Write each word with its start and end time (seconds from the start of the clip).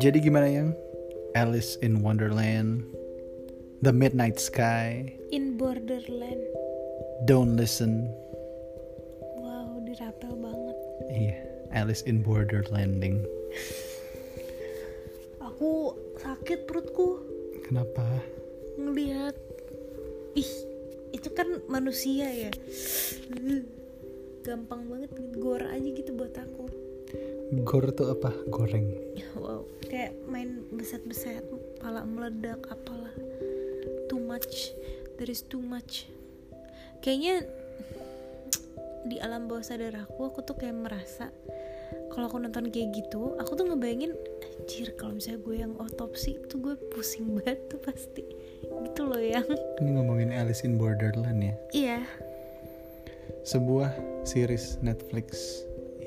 Jadi 0.00 0.22
gimana 0.22 0.46
yang 0.46 0.68
Alice 1.34 1.74
in 1.82 2.06
Wonderland, 2.06 2.86
The 3.82 3.90
Midnight 3.90 4.38
Sky, 4.38 5.10
In 5.34 5.58
Borderland. 5.58 6.46
Don't 7.26 7.58
Listen, 7.58 8.06
Wow, 9.42 9.82
dirapel 9.82 10.38
banget. 10.38 10.76
iya 11.10 11.42
Alice 11.74 12.06
in 12.06 12.22
Borderlanding. 12.22 13.26
Aku 15.42 15.98
sakit 16.22 16.70
perutku 16.70 17.18
Kenapa? 17.66 18.06
ngelihat. 18.78 19.34
Ih, 20.38 20.52
itu 21.10 21.26
kan 21.34 21.58
manusia 21.66 22.30
ya. 22.30 22.54
Gampang 24.40 24.88
banget 24.88 25.12
gor 25.36 25.60
aja 25.60 25.88
gitu 25.88 26.10
buat 26.16 26.32
aku. 26.36 26.64
Gor 27.66 27.90
tuh 27.92 28.14
apa? 28.14 28.30
Goreng. 28.48 28.86
Wow, 29.36 29.66
kayak 29.90 30.14
main 30.30 30.64
beset-beset, 30.70 31.42
pala 31.82 32.06
meledak, 32.06 32.62
apalah. 32.70 33.12
Too 34.06 34.22
much, 34.22 34.72
there 35.18 35.28
is 35.28 35.42
too 35.42 35.60
much. 35.60 36.06
Kayaknya 37.02 37.46
di 39.06 39.16
alam 39.18 39.48
bawah 39.50 39.64
sadar 39.64 39.96
aku, 39.96 40.30
aku 40.30 40.44
tuh 40.44 40.54
kayak 40.54 40.76
merasa 40.76 41.32
kalau 42.14 42.30
aku 42.30 42.38
nonton 42.38 42.70
kayak 42.70 42.94
gitu, 42.94 43.34
aku 43.38 43.58
tuh 43.58 43.66
ngebayangin 43.66 44.14
anjir 44.60 44.94
kalau 44.94 45.18
misalnya 45.18 45.42
gue 45.42 45.56
yang 45.58 45.72
otopsi 45.78 46.38
tuh 46.46 46.62
gue 46.62 46.74
pusing 46.94 47.26
banget 47.38 47.58
tuh 47.66 47.80
pasti 47.82 48.22
gitu 48.86 49.02
loh 49.10 49.18
yang 49.18 49.46
Ini 49.82 49.90
ngomongin 49.98 50.30
Alice 50.30 50.62
in 50.62 50.78
Borderland 50.78 51.42
ya. 51.42 51.54
iya 51.74 52.00
Sebuah 53.46 53.90
series 54.28 54.78
Netflix 54.84 55.60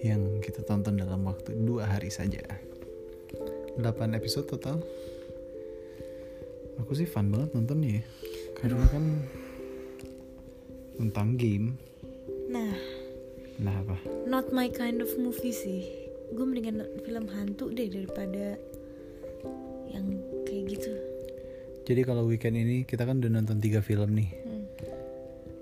yang 0.04 0.42
kita 0.44 0.62
tonton 0.68 1.00
dalam 1.00 1.26
waktu 1.26 1.56
dua 1.64 1.88
hari 1.88 2.14
saja. 2.14 2.44
8 3.78 4.14
episode 4.14 4.46
total. 4.46 4.84
Aku 6.82 6.94
sih 6.94 7.10
fun 7.10 7.34
banget 7.34 7.54
nontonnya 7.58 8.02
ya. 8.02 8.04
Karena 8.58 8.86
kan 8.90 9.06
tentang 10.98 11.36
game. 11.38 11.74
nah 12.54 12.70
Nah 13.58 13.76
apa? 13.82 13.98
not 14.30 14.50
my 14.54 14.70
kind 14.70 15.02
of 15.02 15.10
movie 15.18 15.54
sih 15.54 15.86
gue 16.34 16.46
mendingan 16.46 16.86
film 17.06 17.30
hantu 17.30 17.70
deh 17.70 17.86
daripada 17.86 18.58
yang 19.94 20.06
kayak 20.46 20.74
gitu 20.74 20.94
Jadi 21.84 22.02
kalau 22.08 22.24
weekend 22.26 22.56
ini 22.56 22.88
kita 22.88 23.04
kan 23.04 23.20
udah 23.20 23.28
nonton 23.28 23.60
tiga 23.60 23.84
film 23.84 24.16
nih. 24.16 24.32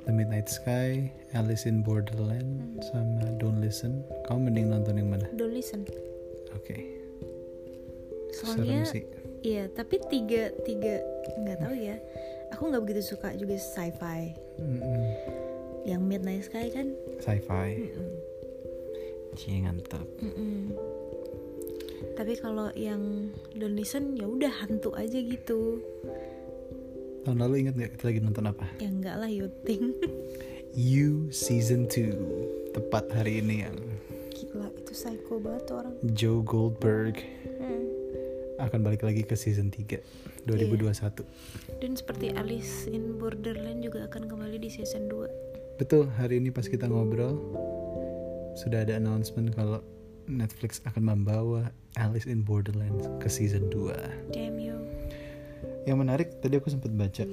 Hmm. 0.02 0.08
The 0.08 0.14
Midnight 0.14 0.50
Sky, 0.50 1.08
Alice 1.32 1.64
in 1.64 1.82
Borderland, 1.82 2.82
sama 2.90 3.38
Don't 3.38 3.62
Listen. 3.62 4.02
Kamu 4.26 4.50
mending 4.50 4.68
nonton 4.68 4.98
yang 4.98 5.10
mana? 5.10 5.28
don't 5.34 5.52
listen 5.52 5.86
Oke. 6.52 6.74
soalnya 8.32 8.82
Serem 8.82 8.88
sih. 8.88 9.04
iya 9.42 9.68
tapi 9.68 10.00
tiga 10.08 10.50
tiga 10.64 11.04
nggak 11.38 11.58
tahu 11.60 11.76
ya 11.76 11.96
aku 12.50 12.72
nggak 12.72 12.82
begitu 12.82 13.02
suka 13.06 13.36
juga 13.36 13.56
sci-fi 13.56 14.32
Mm-mm. 14.58 15.04
yang 15.84 16.00
Midnight 16.02 16.48
Sky 16.48 16.72
kan 16.72 16.96
Sci-fi. 17.20 17.70
mm-mm, 17.92 18.12
Cie 19.36 19.60
ngantep. 19.62 20.04
mm-mm. 20.20 20.72
tapi 22.16 22.34
kalau 22.36 22.72
yang 22.72 23.32
don't 23.54 23.76
listen 23.76 24.16
ya 24.16 24.26
udah 24.26 24.52
hantu 24.64 24.96
aja 24.96 25.20
gitu 25.20 25.84
Tahun 27.22 27.38
lalu 27.38 27.56
inget 27.62 27.76
gak 27.76 27.92
kita 27.94 28.04
lagi 28.08 28.20
nonton 28.20 28.46
apa? 28.46 28.66
ya 28.78 28.90
enggak 28.90 29.16
lah 29.16 29.30
yuting 29.30 29.94
You 30.74 31.28
Season 31.30 31.86
2. 31.86 32.72
Tepat 32.72 33.12
hari 33.12 33.40
ini 33.40 33.62
yang 33.62 33.76
gila 34.32 34.72
itu 34.74 34.92
psycho 34.92 35.38
banget 35.38 35.64
tuh 35.66 35.76
orang 35.78 35.94
Joe 36.12 36.42
Goldberg 36.42 37.20
Hmm. 37.62 37.86
akan 38.60 38.80
balik 38.82 39.02
lagi 39.02 39.22
ke 39.22 39.34
season 39.34 39.70
3 39.70 40.02
2021. 40.44 41.22
dan 41.78 41.94
seperti 41.94 42.30
Alice 42.32 42.86
in 42.88 43.16
Borderland 43.16 43.82
juga 43.82 44.06
akan 44.06 44.26
kembali 44.26 44.58
di 44.58 44.70
season 44.70 45.06
2 45.06 45.30
Betul, 45.78 46.10
hari 46.12 46.38
ini 46.38 46.50
pas 46.50 46.64
kita 46.64 46.86
ngobrol 46.86 47.38
sudah 48.56 48.82
ada 48.82 48.96
announcement 48.96 49.50
kalau 49.52 49.82
Netflix 50.26 50.82
akan 50.86 51.04
membawa 51.08 51.70
Alice 51.96 52.26
in 52.26 52.42
Borderland 52.42 52.98
ke 53.18 53.28
season 53.28 53.68
2. 53.68 54.32
damn 54.32 54.58
you 54.58 54.78
Yang 55.86 55.98
menarik 55.98 56.28
tadi 56.40 56.56
aku 56.62 56.70
sempat 56.70 56.94
baca 56.94 57.26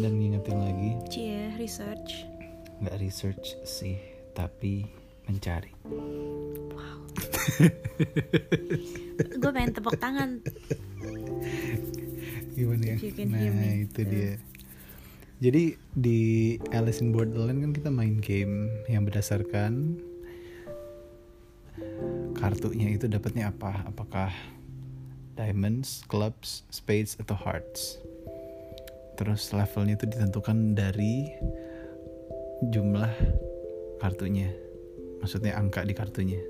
dan 0.00 0.12
ngingetin 0.16 0.58
lagi, 0.60 0.90
cie 1.08 1.52
research 1.56 2.28
nggak 2.82 2.98
research 3.00 3.56
sih, 3.64 3.96
tapi 4.36 4.84
mencari. 5.30 5.72
gue 9.14 9.50
pengen 9.54 9.70
tepuk 9.70 9.94
tangan 10.00 10.42
Gimana 12.54 12.82
ya? 12.86 12.96
Nah, 13.26 13.74
itu 13.82 14.00
dia. 14.06 14.32
Jadi 15.42 15.76
di 15.92 16.20
Alice 16.70 17.02
in 17.02 17.10
Borderland 17.10 17.60
kan 17.60 17.72
kita 17.74 17.90
main 17.90 18.22
game 18.22 18.70
yang 18.86 19.02
berdasarkan 19.02 19.98
kartunya 22.38 22.94
itu 22.94 23.10
dapatnya 23.10 23.50
apa? 23.50 23.84
Apakah 23.90 24.30
diamonds, 25.34 26.06
clubs, 26.06 26.62
spades 26.70 27.18
atau 27.18 27.34
hearts? 27.34 27.98
Terus 29.14 29.50
levelnya 29.54 29.94
itu 29.94 30.06
ditentukan 30.10 30.74
dari 30.74 31.30
jumlah 32.70 33.10
kartunya. 34.02 34.50
Maksudnya 35.22 35.54
angka 35.54 35.86
di 35.86 35.94
kartunya. 35.94 36.42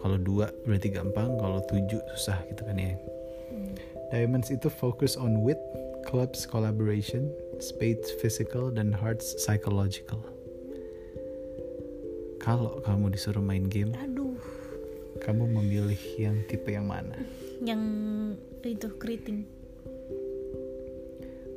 Kalau 0.00 0.16
dua 0.16 0.48
berarti 0.64 0.88
gampang, 0.88 1.36
kalau 1.36 1.60
tujuh 1.68 2.00
susah 2.16 2.40
gitu 2.48 2.64
kan 2.64 2.76
ya. 2.80 2.96
Diamonds 4.10 4.48
itu 4.48 4.72
fokus 4.72 5.14
on 5.14 5.44
wit, 5.44 5.60
clubs 6.08 6.48
collaboration, 6.48 7.28
spades 7.60 8.08
physical, 8.18 8.72
dan 8.72 8.90
hearts 8.90 9.36
psychological. 9.38 10.24
Kalau 12.40 12.80
kamu 12.82 13.12
disuruh 13.12 13.44
main 13.44 13.68
game, 13.68 13.92
aduh 14.00 14.34
kamu 15.20 15.52
memilih 15.60 16.00
yang 16.16 16.40
tipe 16.48 16.72
yang 16.72 16.88
mana? 16.88 17.12
Yang 17.60 17.82
itu 18.64 18.88
keriting 18.96 19.44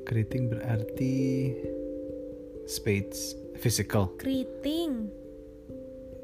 Keriting 0.04 0.52
berarti 0.52 1.16
spades, 2.68 3.40
physical, 3.56 4.12
keriting 4.20 5.08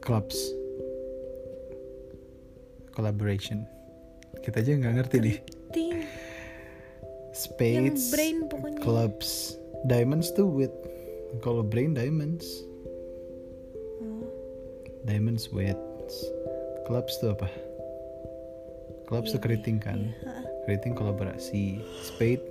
clubs, 0.04 0.52
collaboration. 2.92 3.64
Kita 4.44 4.60
aja 4.60 4.76
nggak 4.76 4.94
ngerti 5.00 5.18
nih. 5.24 5.38
yang 5.72 6.04
Spades, 7.32 8.12
brain 8.12 8.52
pokoknya 8.52 8.84
clubs, 8.84 9.56
diamonds 9.88 10.28
tuh 10.36 10.44
wit. 10.44 10.76
Kalau 11.40 11.64
brain 11.64 11.96
diamonds, 11.96 12.68
Oh, 14.04 14.28
diamonds 15.08 15.48
wits. 15.56 16.28
Clubs 16.84 17.16
tuh 17.24 17.32
apa? 17.32 17.48
Clubs 19.10 19.34
tuh 19.34 19.42
Iya, 19.42 19.44
keriting 19.44 19.78
kan? 19.78 19.98
iya, 20.00 20.14
ha-ha. 20.22 20.42
Keriting 20.64 20.94
kolaborasi. 20.94 21.82
Spade, 22.00 22.46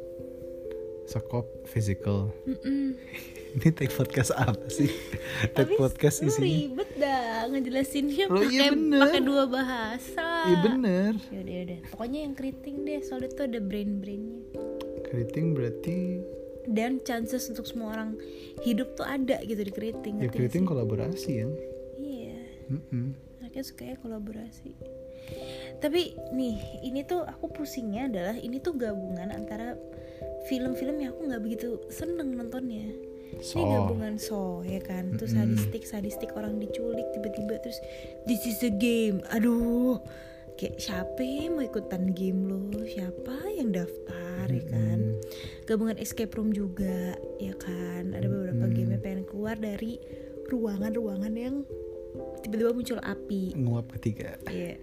sekop, 1.05 1.47
physical. 1.65 2.35
Mm-mm. 2.45 2.99
Ini 3.55 3.73
take 3.73 3.89
podcast 3.91 4.35
apa 4.35 4.69
sih? 4.69 4.93
take 5.49 5.55
Tapi 5.57 5.73
podcast 5.75 6.21
lu 6.21 6.29
isinya. 6.29 6.45
ribet 6.45 6.91
dah 6.95 7.23
ngejelasinnya 7.49 8.27
Oh, 8.27 8.37
pakai 8.37 8.53
iya 8.53 8.69
pakai 8.75 9.23
dua 9.23 9.45
bahasa 9.47 10.27
Iya 10.45 10.57
bener. 10.61 11.13
yaudah 11.31 11.55
yaudah 11.57 11.79
pokoknya 11.89 12.19
yang 12.21 12.35
keriting 12.35 12.77
deh 12.85 13.01
soalnya 13.01 13.31
tuh 13.31 13.47
ada 13.47 13.59
brain 13.59 13.99
brainnya 13.99 14.43
Keriting 15.01 15.57
berarti 15.57 16.21
dan 16.69 17.01
chances 17.01 17.49
untuk 17.49 17.65
semua 17.65 17.97
orang 17.97 18.21
hidup 18.61 18.93
tuh 18.93 19.07
ada 19.07 19.41
gitu 19.41 19.57
di 19.59 19.73
keriting 19.73 20.21
ya 20.21 20.29
keriting 20.29 20.67
kolaborasi 20.67 21.31
ya. 21.39 21.49
iya 21.97 22.37
Mm-mm. 22.69 23.17
anaknya 23.41 23.65
suka 23.65 23.97
kolaborasi 23.97 24.77
tapi 25.79 26.19
nih 26.35 26.83
ini 26.83 27.07
tuh 27.07 27.23
aku 27.23 27.51
pusingnya 27.55 28.11
adalah 28.11 28.37
ini 28.39 28.59
tuh 28.59 28.75
gabungan 28.75 29.31
antara 29.31 29.79
film-film 30.51 30.99
yang 30.99 31.15
aku 31.15 31.31
nggak 31.31 31.43
begitu 31.43 31.69
seneng 31.91 32.35
nontonnya. 32.35 32.91
Ini 33.39 33.45
So. 33.45 33.61
gabungan 33.63 34.15
so 34.19 34.43
ya 34.67 34.83
kan? 34.83 35.15
Terus 35.15 35.37
Mm-mm. 35.37 35.55
sadistik 35.55 35.85
sadistik 35.87 36.31
orang 36.35 36.59
diculik 36.59 37.07
tiba-tiba 37.15 37.61
terus 37.63 37.79
this 38.27 38.43
is 38.49 38.59
a 38.67 38.73
game. 38.73 39.23
Aduh. 39.31 40.03
Kayak 40.59 40.83
siapa 40.83 41.23
yang 41.23 41.55
mau 41.55 41.63
ikutan 41.63 42.11
game 42.19 42.51
lo? 42.51 42.67
Siapa 42.83 43.47
yang 43.55 43.71
daftar? 43.71 44.51
Ya 44.51 44.65
kan? 44.67 45.23
Gabungan 45.71 46.03
escape 46.03 46.35
room 46.35 46.51
juga 46.51 47.15
ya 47.39 47.55
kan? 47.55 48.11
Ada 48.11 48.27
beberapa 48.27 48.67
Mm-mm. 48.67 48.75
game 48.75 48.91
yang 48.99 49.03
pengen 49.07 49.23
keluar 49.23 49.55
dari 49.55 50.03
ruangan-ruangan 50.51 51.35
yang 51.39 51.63
tiba-tiba 52.43 52.71
muncul 52.75 52.99
api 53.03 53.55
Nguap 53.59 53.93
ketiga. 53.99 54.39
Iya. 54.49 54.79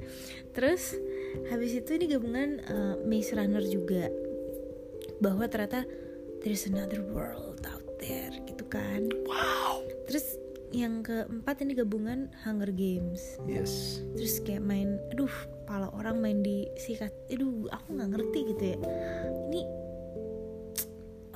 Terus 0.56 0.96
habis 1.52 1.76
itu 1.76 1.90
ini 1.96 2.06
gabungan 2.12 2.50
uh, 2.68 2.96
Maze 3.04 3.36
Runner 3.36 3.64
juga 3.64 4.08
bahwa 5.20 5.48
ternyata 5.48 5.84
there's 6.44 6.68
another 6.68 7.02
world 7.04 7.64
out 7.68 7.86
there 8.00 8.32
gitu 8.48 8.64
kan. 8.68 9.08
Wow. 9.28 9.84
Terus 10.08 10.40
yang 10.76 11.08
keempat 11.08 11.64
ini 11.64 11.72
gabungan 11.72 12.28
Hunger 12.44 12.68
Games 12.68 13.40
yes 13.48 14.04
terus 14.12 14.44
kayak 14.44 14.60
main 14.60 15.00
aduh 15.16 15.32
pala 15.64 15.88
orang 15.96 16.20
main 16.20 16.44
di 16.44 16.68
sikat 16.76 17.16
aduh 17.32 17.72
aku 17.72 17.96
nggak 17.96 18.12
ngerti 18.12 18.40
gitu 18.52 18.64
ya 18.76 18.78
ini 19.48 19.62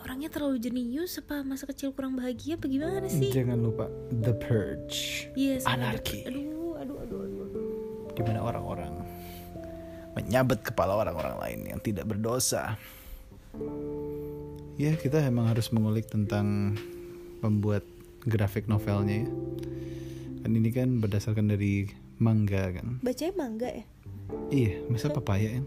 orangnya 0.10 0.26
terlalu 0.28 0.58
jenius 0.58 1.22
apa 1.22 1.46
masa 1.46 1.70
kecil 1.70 1.94
kurang 1.94 2.18
bahagia 2.18 2.58
apa 2.58 2.66
gimana 2.66 3.06
sih 3.06 3.30
jangan 3.30 3.62
lupa 3.62 3.86
The 4.10 4.34
Purge 4.34 5.30
Iya, 5.38 5.62
sama 5.62 5.86
Anarki. 5.86 6.26
ada- 6.26 6.34
aduh 6.34 6.74
aduh 6.76 6.98
aduh 6.98 7.20
aduh, 7.22 7.40
aduh. 7.46 7.70
di 8.10 8.22
mana 8.26 8.42
orang-orang 8.42 8.94
menyabet 10.12 10.66
kepala 10.66 10.98
orang-orang 10.98 11.38
lain 11.38 11.60
yang 11.68 11.80
tidak 11.80 12.04
berdosa. 12.04 12.74
Ya, 14.76 14.96
kita 14.96 15.22
emang 15.22 15.46
harus 15.46 15.70
mengulik 15.70 16.10
tentang 16.10 16.74
pembuat 17.40 17.86
grafik 18.24 18.66
novelnya 18.66 19.24
ya. 19.24 19.30
Kan 20.40 20.52
ini 20.52 20.70
kan 20.70 20.98
berdasarkan 20.98 21.48
dari 21.48 21.86
manga 22.18 22.74
kan. 22.74 22.98
bacanya 23.00 23.34
mangga 23.38 23.70
ya 23.70 23.86
Iya, 24.50 24.72
masa 24.88 25.08
papaya 25.08 25.54
ya? 25.54 25.64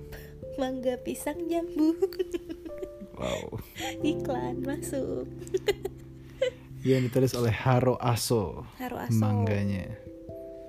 mangga 0.55 0.99
pisang 0.99 1.47
jambu 1.47 1.95
Wow. 3.23 3.63
iklan 4.03 4.67
masuk 4.67 5.31
Yang 6.83 7.15
ditulis 7.15 7.33
oleh 7.39 7.55
Haro 7.55 7.95
Aso. 8.03 8.67
Haro 8.83 8.99
Aso. 8.99 9.15
Mangganya. 9.15 9.87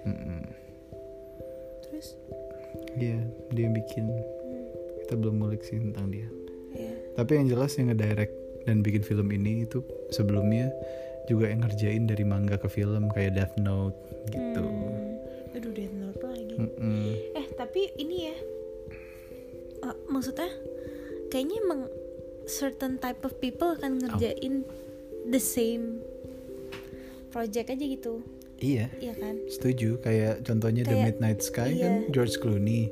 Mm-mm. 0.05 0.45
terus 1.81 2.13
Iya, 2.93 3.17
dia 3.49 3.63
yang 3.65 3.73
bikin. 3.73 4.13
Kita 5.01 5.17
belum 5.17 5.41
ngulik 5.41 5.65
sih 5.65 5.81
tentang 5.81 6.13
dia. 6.13 6.29
ya 6.77 6.93
Tapi 7.17 7.41
yang 7.41 7.49
jelas 7.49 7.73
yang 7.81 7.89
ngedirect 7.89 8.29
dan 8.69 8.85
bikin 8.85 9.01
film 9.01 9.33
ini 9.33 9.65
itu 9.65 9.81
sebelumnya 10.13 10.69
juga 11.25 11.49
yang 11.49 11.65
ngerjain 11.65 12.05
dari 12.05 12.21
manga 12.21 12.61
ke 12.61 12.69
film 12.69 13.09
kayak 13.09 13.33
Death 13.33 13.55
Note 13.57 13.97
gitu. 14.29 14.61
Hmm. 14.61 15.55
aduh 15.55 15.71
Death 15.71 15.95
Note 15.95 16.19
lagi 16.21 16.55
Mm-mm. 16.59 17.03
eh 17.33 17.47
tapi 17.55 17.89
ini 17.97 18.15
ya 18.27 18.35
eh, 19.87 19.97
maksudnya 20.11 20.49
kayaknya 21.31 21.57
emang 21.63 21.81
certain 22.45 22.97
type 22.97 23.21
of 23.23 23.33
people 23.39 23.73
akan 23.73 23.99
ngerjain 23.99 24.63
the 25.25 25.39
same 25.39 26.03
project 27.29 27.69
aja 27.69 27.85
gitu 27.85 28.21
Iya, 28.63 28.87
iya 29.03 29.11
kan 29.19 29.35
setuju. 29.51 29.99
Kayak 29.99 30.47
contohnya 30.47 30.87
The 30.87 30.95
Kayak- 30.95 31.03
Midnight 31.19 31.39
Sky 31.43 31.69
iya. 31.75 31.83
kan 31.83 31.93
George 32.15 32.39
Clooney. 32.39 32.87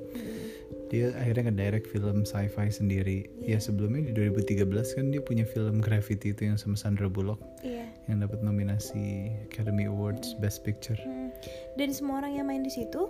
Dia 0.91 1.15
akhirnya 1.15 1.47
ngedirect 1.47 1.87
film 1.87 2.27
sci-fi 2.27 2.67
sendiri. 2.67 3.31
Iya. 3.39 3.55
Ya 3.55 3.57
sebelumnya 3.63 4.03
di 4.03 4.11
2013 4.11 4.67
kan 4.91 5.15
dia 5.15 5.23
punya 5.23 5.47
film 5.47 5.79
Gravity 5.79 6.35
itu 6.35 6.43
yang 6.43 6.59
sama 6.59 6.75
Sandra 6.75 7.07
Bullock 7.07 7.39
iya 7.63 7.87
yang 8.11 8.19
dapat 8.19 8.43
nominasi 8.43 9.31
Academy 9.47 9.87
Awards 9.87 10.35
Best 10.43 10.67
Picture. 10.67 10.99
Hmm. 10.99 11.31
dan 11.79 11.95
semua 11.95 12.19
orang 12.19 12.35
yang 12.35 12.51
main 12.51 12.59
di 12.59 12.73
situ 12.73 13.07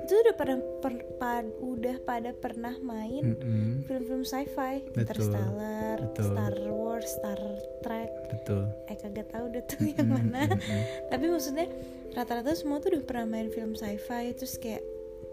itu 0.00 0.12
udah 0.16 0.34
pada 0.34 0.54
per- 0.78 1.06
pad- 1.16 1.56
udah 1.56 1.96
pada 2.00 2.30
pernah 2.32 2.74
main 2.78 3.34
Mm-mm. 3.34 3.84
film-film 3.84 4.22
sci-fi 4.22 4.80
Hmm. 4.80 4.86
Betul. 4.86 5.00
Interstellar 5.00 5.96
Betul. 6.02 6.24
Star 6.26 6.54
Wars 6.68 7.08
Star 7.10 7.40
Trek 7.80 8.10
Betul. 8.28 8.62
eh 8.86 8.96
kagak 8.96 9.28
tahu 9.28 9.44
udah 9.48 9.62
tuh 9.64 9.82
yang 9.86 10.08
mana 10.08 10.42
Mm-mm. 10.46 10.80
tapi 11.08 11.24
maksudnya 11.26 11.66
rata-rata 12.10 12.52
semua 12.52 12.78
tuh 12.78 12.90
udah 12.90 13.02
pernah 13.02 13.26
main 13.28 13.48
film 13.48 13.72
sci-fi 13.72 14.32
terus 14.32 14.56
kayak 14.56 14.82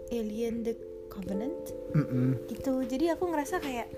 Alien 0.08 0.62
the 0.62 0.74
Covenant 1.08 1.74
Mm-mm. 1.92 2.38
gitu 2.46 2.80
jadi 2.82 3.12
aku 3.12 3.26
ngerasa 3.26 3.58
kayak 3.58 3.88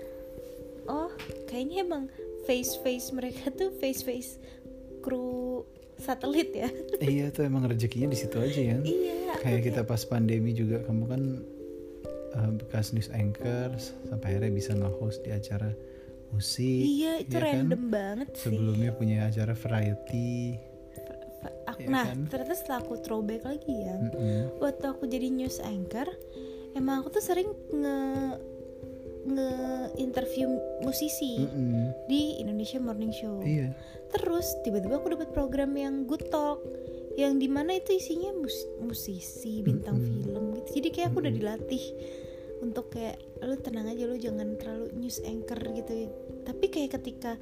oh 0.85 1.11
kayaknya 1.45 1.83
emang 1.83 2.03
face 2.43 2.73
face 2.75 3.11
mereka 3.11 3.51
tuh 3.51 3.69
face 3.73 4.01
face 4.01 4.41
kru 4.99 5.61
satelit 6.11 6.49
ya 6.51 6.69
iya 7.11 7.25
tuh 7.29 7.43
emang 7.43 7.63
rezekinya 7.65 8.11
di 8.11 8.19
situ 8.19 8.35
aja 8.37 8.61
ya. 8.61 8.77
iya 8.83 9.39
kayak 9.39 9.61
kita 9.63 9.81
pas 9.81 10.03
pandemi 10.03 10.51
juga 10.51 10.83
kamu 10.83 11.03
kan 11.07 11.21
uh, 12.35 12.51
bekas 12.59 12.91
news 12.91 13.07
anchor 13.11 13.71
sampai 14.05 14.35
akhirnya 14.35 14.51
bisa 14.51 14.71
nge-host 14.73 15.23
di 15.23 15.31
acara 15.31 15.71
musik 16.29 16.83
iya 16.83 17.19
itu 17.19 17.31
ya 17.31 17.39
kan? 17.39 17.47
random 17.47 17.83
banget 17.87 18.29
sih 18.35 18.43
sebelumnya 18.47 18.91
punya 18.91 19.17
acara 19.27 19.51
variety 19.51 20.59
aku- 21.65 21.81
Iya 21.81 21.87
nah 21.87 22.05
kan? 22.05 22.19
ternyata 22.27 22.53
setelah 22.53 22.79
aku 22.79 22.93
throwback 23.01 23.41
lagi 23.43 23.73
ya 23.73 23.95
Mm-mm. 23.97 24.59
waktu 24.59 24.85
aku 24.85 25.07
jadi 25.07 25.27
news 25.27 25.57
anchor 25.59 26.07
emang 26.71 27.01
aku 27.01 27.11
tuh 27.11 27.23
sering 27.23 27.49
nge 27.73 27.97
nge 29.21 29.51
interview 30.01 30.49
musisi 30.81 31.45
Mm-mm. 31.45 32.09
di 32.09 32.41
Indonesia 32.41 32.81
Morning 32.81 33.13
Show. 33.13 33.41
Iya. 33.45 33.73
Terus 34.11 34.59
tiba-tiba 34.65 34.97
aku 34.97 35.13
dapat 35.13 35.29
program 35.31 35.77
yang 35.77 36.09
Good 36.09 36.33
Talk 36.33 36.59
yang 37.19 37.37
di 37.37 37.51
mana 37.51 37.75
itu 37.75 37.93
isinya 37.95 38.31
mus- 38.33 38.71
musisi 38.81 39.61
bintang 39.61 39.99
Mm-mm. 39.99 40.09
film 40.25 40.43
gitu. 40.57 40.69
Jadi 40.81 40.87
kayak 40.89 41.07
aku 41.13 41.17
udah 41.21 41.33
dilatih 41.33 41.83
untuk 42.61 42.93
kayak 42.93 43.17
lu 43.41 43.57
tenang 43.57 43.89
aja 43.89 44.03
lu 44.05 44.17
jangan 44.17 44.57
terlalu 44.57 44.93
news 44.97 45.21
anchor 45.25 45.59
gitu. 45.73 46.09
Tapi 46.45 46.65
kayak 46.69 46.97
ketika 46.97 47.37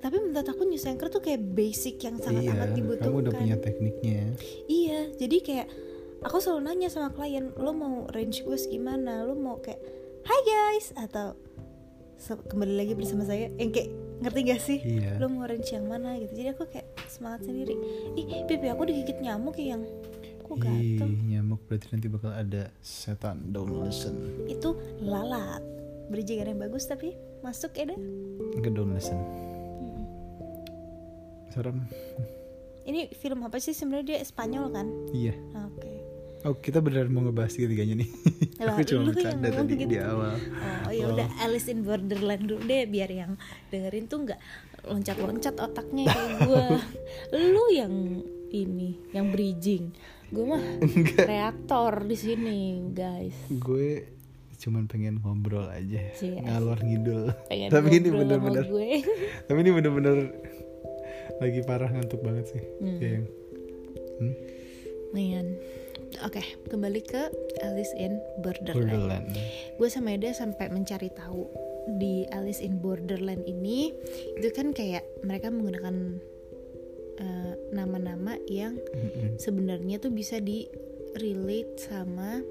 tapi 0.00 0.16
menurut 0.16 0.48
aku 0.48 0.64
news 0.64 0.88
anchor 0.88 1.12
tuh 1.12 1.20
kayak 1.20 1.44
basic 1.52 2.00
yang 2.00 2.16
sangat 2.16 2.48
iya 2.48 2.56
amat 2.56 2.72
dibutuhkan 2.72 3.12
kamu 3.12 3.20
udah 3.20 3.32
punya 3.36 3.56
tekniknya. 3.60 4.32
Iya, 4.64 5.12
jadi 5.20 5.36
kayak 5.44 5.68
aku 6.24 6.40
selalu 6.40 6.60
nanya 6.72 6.88
sama 6.88 7.12
klien, 7.12 7.52
lo 7.60 7.72
mau 7.76 8.08
range 8.08 8.40
gue 8.40 8.56
gimana? 8.72 9.28
Lo 9.28 9.36
mau 9.36 9.60
kayak, 9.60 9.80
Hai 10.22 10.40
guys, 10.42 10.92
atau 10.94 11.36
kembali 12.46 12.74
lagi 12.76 12.92
bersama 12.92 13.22
saya, 13.22 13.48
yang 13.56 13.70
kayak 13.70 13.88
ngerti 14.20 14.40
gak 14.44 14.60
sih? 14.60 14.78
iya 14.80 15.16
Lo 15.16 15.26
mau 15.26 15.44
range 15.44 15.70
yang 15.70 15.86
mana 15.86 16.16
gitu? 16.16 16.32
Jadi 16.34 16.48
aku 16.50 16.64
kayak 16.66 16.86
semangat 17.06 17.44
sendiri. 17.44 17.74
Ih, 18.14 18.44
pipi 18.44 18.66
aku 18.66 18.82
digigit 18.84 19.18
nyamuk 19.18 19.54
kayak 19.54 19.68
yang, 19.74 19.82
kok 20.40 20.56
Ih, 20.56 20.62
gatel? 20.96 21.08
nyamuk 21.26 21.60
berarti 21.64 21.86
nanti 21.90 22.06
bakal 22.06 22.30
ada 22.30 22.62
setan 22.80 23.50
don't 23.50 23.72
listen 23.80 24.14
Itu 24.46 24.74
lalat. 25.00 25.62
Bridgingan 26.10 26.50
yang 26.50 26.60
bagus 26.60 26.84
tapi 26.84 27.14
masuk 27.40 27.70
ya 27.72 27.86
dah. 27.86 27.98
enggak 28.52 28.72
don't 28.72 28.90
listen 28.90 29.16
Mm. 29.80 30.04
serem 31.48 31.78
Ini 32.82 33.14
film 33.14 33.40
apa 33.40 33.56
sih 33.56 33.70
sebenarnya 33.70 34.04
dia 34.12 34.18
Spanyol 34.20 34.68
kan? 34.68 34.86
iya 35.10 35.32
Oke. 35.56 35.99
Oh 36.40 36.56
kita 36.56 36.80
beneran 36.80 37.12
mau 37.12 37.20
ngebahas 37.20 37.52
tiga-tiganya 37.52 38.00
nih 38.00 38.10
Lah, 38.60 38.72
aku 38.72 38.82
cuma 38.84 39.12
bercanda 39.12 39.48
tadi 39.48 39.74
gitu. 39.76 39.90
di 39.92 39.98
awal 40.00 40.36
Oh 40.88 40.92
ya 40.92 41.06
udah 41.06 41.28
Alice 41.44 41.68
in 41.68 41.84
Borderland 41.84 42.44
dulu 42.48 42.60
deh 42.64 42.84
biar 42.84 43.08
yang 43.08 43.32
dengerin 43.68 44.04
tuh 44.04 44.26
nggak 44.26 44.40
loncat-loncat 44.80 45.54
otaknya 45.60 46.08
kayak 46.08 46.36
gue. 46.48 46.64
Lu 47.54 47.64
yang 47.68 47.94
ini, 48.50 48.96
yang 49.12 49.28
bridging. 49.30 49.92
Gue 50.32 50.44
mah 50.50 50.62
reaktor 51.20 52.08
di 52.08 52.16
sini, 52.16 52.58
guys. 52.90 53.36
gue 53.46 54.08
cuman 54.58 54.84
pengen 54.84 55.22
ngobrol 55.22 55.68
aja 55.68 56.12
Cie. 56.12 56.36
ngalor 56.36 56.76
ngidul 56.84 57.32
Pengen 57.48 57.72
tapi 57.72 57.96
ini 57.96 58.08
bener-bener 58.12 58.64
gue. 58.66 58.90
tapi 59.48 59.58
ini 59.64 59.70
bener-bener 59.72 60.16
lagi 61.40 61.60
parah 61.64 61.88
ngantuk 61.88 62.20
banget 62.20 62.44
sih 62.52 62.62
Hmm. 62.76 62.98
Kayak, 63.00 63.20
hmm? 64.20 64.34
Oke, 66.20 66.42
kembali 66.66 67.00
ke 67.00 67.30
Alice 67.62 67.94
in 67.94 68.18
Borderland. 68.42 68.90
Borderland 68.90 69.26
gue 69.78 69.88
sama 69.88 70.12
Eda 70.12 70.34
sampai 70.34 70.68
mencari 70.68 71.08
tahu 71.08 71.46
di 71.96 72.26
Alice 72.28 72.60
in 72.60 72.76
Borderland 72.76 73.46
ini 73.46 73.94
itu 74.36 74.48
kan 74.50 74.70
kayak 74.70 75.00
mereka 75.22 75.48
menggunakan 75.48 76.18
eh, 77.16 77.54
nama-nama 77.70 78.36
yang 78.44 78.76
Mm-mm. 78.76 79.38
sebenarnya 79.38 79.96
tuh 79.96 80.10
bisa 80.10 80.36
di 80.38 80.68
relate 81.16 81.78
sama 81.80 82.42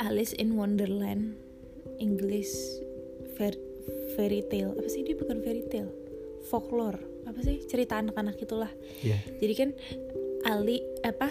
Alice 0.00 0.32
in 0.32 0.56
Wonderland 0.56 1.36
English 1.98 2.50
fair- 3.36 3.60
fairy 4.16 4.40
tale 4.48 4.72
apa 4.72 4.88
sih 4.88 5.04
dia 5.04 5.14
bukan 5.14 5.44
fairy 5.44 5.66
tale 5.68 5.92
folklore 6.48 6.98
apa 7.28 7.38
sih 7.44 7.60
cerita 7.68 8.00
anak-anak 8.00 8.40
itulah 8.40 8.70
Iya. 9.04 9.20
jadi 9.38 9.54
kan 9.54 9.70
Ali 10.42 10.80
apa 11.06 11.30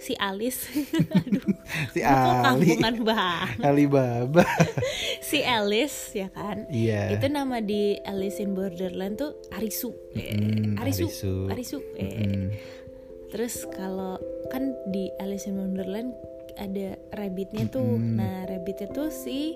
si 0.00 0.16
Alice 0.16 0.64
aduh 1.12 1.44
si 1.92 2.00
Ali. 2.00 2.80
banget. 3.04 3.60
Alibaba. 3.60 4.44
Si 5.20 5.38
Alice 5.40 6.16
ya 6.16 6.26
kan? 6.26 6.66
Iya. 6.66 7.14
Itu 7.14 7.28
nama 7.28 7.60
di 7.60 7.94
Alice 8.02 8.40
in 8.40 8.56
Borderland 8.56 9.14
tuh 9.14 9.36
Arisu. 9.52 9.94
Eh, 10.12 10.34
Mm, 10.34 10.74
Arisu. 10.74 11.06
Arisu. 11.06 11.34
Arisu 11.46 11.78
eh. 11.94 12.10
Mm. 12.18 12.48
terus 13.28 13.62
kalau 13.70 14.18
kan 14.48 14.74
di 14.88 15.06
Alice 15.16 15.46
in 15.46 15.54
Wonderland 15.54 16.10
ada 16.56 16.98
rabbitnya 17.14 17.68
tuh. 17.68 17.86
Mm-mm. 17.94 18.18
nah 18.18 18.42
rabbitnya 18.42 18.90
tuh 18.90 19.06
si 19.06 19.54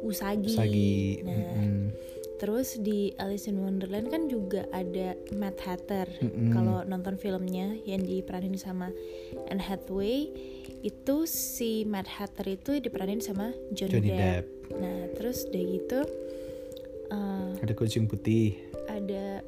Usagi, 0.00 0.50
Sagi 0.50 0.94
nah 1.22 1.34
Mm-mm. 1.34 1.92
Terus 2.36 2.76
di 2.76 3.16
Alice 3.16 3.48
in 3.48 3.58
Wonderland 3.58 4.12
kan 4.12 4.28
juga 4.28 4.68
ada 4.70 5.16
Mad 5.32 5.56
Hatter 5.60 6.04
Mm-mm. 6.20 6.52
kalau 6.52 6.84
nonton 6.84 7.16
filmnya 7.16 7.76
yang 7.88 8.04
diperanin 8.04 8.56
sama 8.56 8.92
Anne 9.48 9.62
Hathaway 9.62 10.28
itu 10.84 11.24
si 11.24 11.82
Mad 11.82 12.04
Hatter 12.06 12.44
itu 12.46 12.76
diperanin 12.78 13.18
sama 13.18 13.50
Johnny, 13.72 13.98
Johnny 13.98 14.10
Depp. 14.12 14.44
Depp 14.44 14.46
nah 14.76 14.98
terus 15.16 15.48
udah 15.48 15.62
gitu 15.64 16.00
eh, 17.08 17.50
ada 17.64 17.72
kucing 17.72 18.04
putih 18.04 18.58
ada 18.86 19.40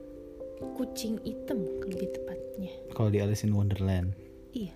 kucing 0.75 1.21
hitam 1.23 1.63
lebih 1.87 2.09
tepatnya 2.11 2.73
Kalau 2.91 3.15
di 3.15 3.23
Alice 3.23 3.47
in 3.47 3.55
Wonderland. 3.55 4.11
iya 4.51 4.75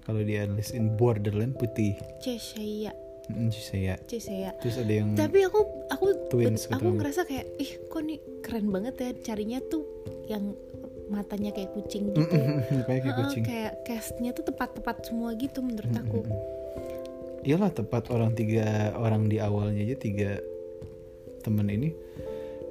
Kalau 0.00 0.24
di 0.24 0.40
Alice 0.40 0.72
in 0.72 0.96
Borderland 0.96 1.52
putih. 1.60 1.92
Cheshire 2.24 2.96
Mm, 3.28 3.52
saya. 3.52 3.94
Cheshire 4.08 4.56
Terus 4.58 4.76
ada 4.80 4.92
yang 4.92 5.12
tapi 5.12 5.44
aku 5.44 5.60
aku 5.92 6.06
Twins 6.32 6.64
aku 6.66 6.80
ketemu. 6.80 6.96
ngerasa 6.96 7.20
kayak 7.24 7.46
ih 7.56 7.70
kok 7.86 8.00
nih 8.00 8.18
keren 8.40 8.66
banget 8.72 8.94
ya 8.96 9.10
carinya 9.22 9.60
tuh 9.62 9.84
yang 10.26 10.56
matanya 11.08 11.52
kayak 11.52 11.72
kucing 11.72 12.08
gitu 12.10 12.24
kayak 12.24 12.84
kayak 12.84 13.04
Heeh, 13.04 13.16
kucing. 13.20 13.42
kayak 13.44 13.72
castnya 13.84 14.30
tuh 14.32 14.44
tepat-tepat 14.44 15.04
semua 15.04 15.32
gitu 15.34 15.60
menurut 15.60 15.92
aku 15.92 16.20
Iyalah 17.40 17.70
tepat 17.70 18.10
orang 18.10 18.32
tiga 18.32 18.92
orang 18.92 19.24
di 19.24 19.40
awalnya 19.40 19.80
aja 19.80 19.96
tiga 19.96 20.36
temen 21.40 21.68
ini 21.68 21.94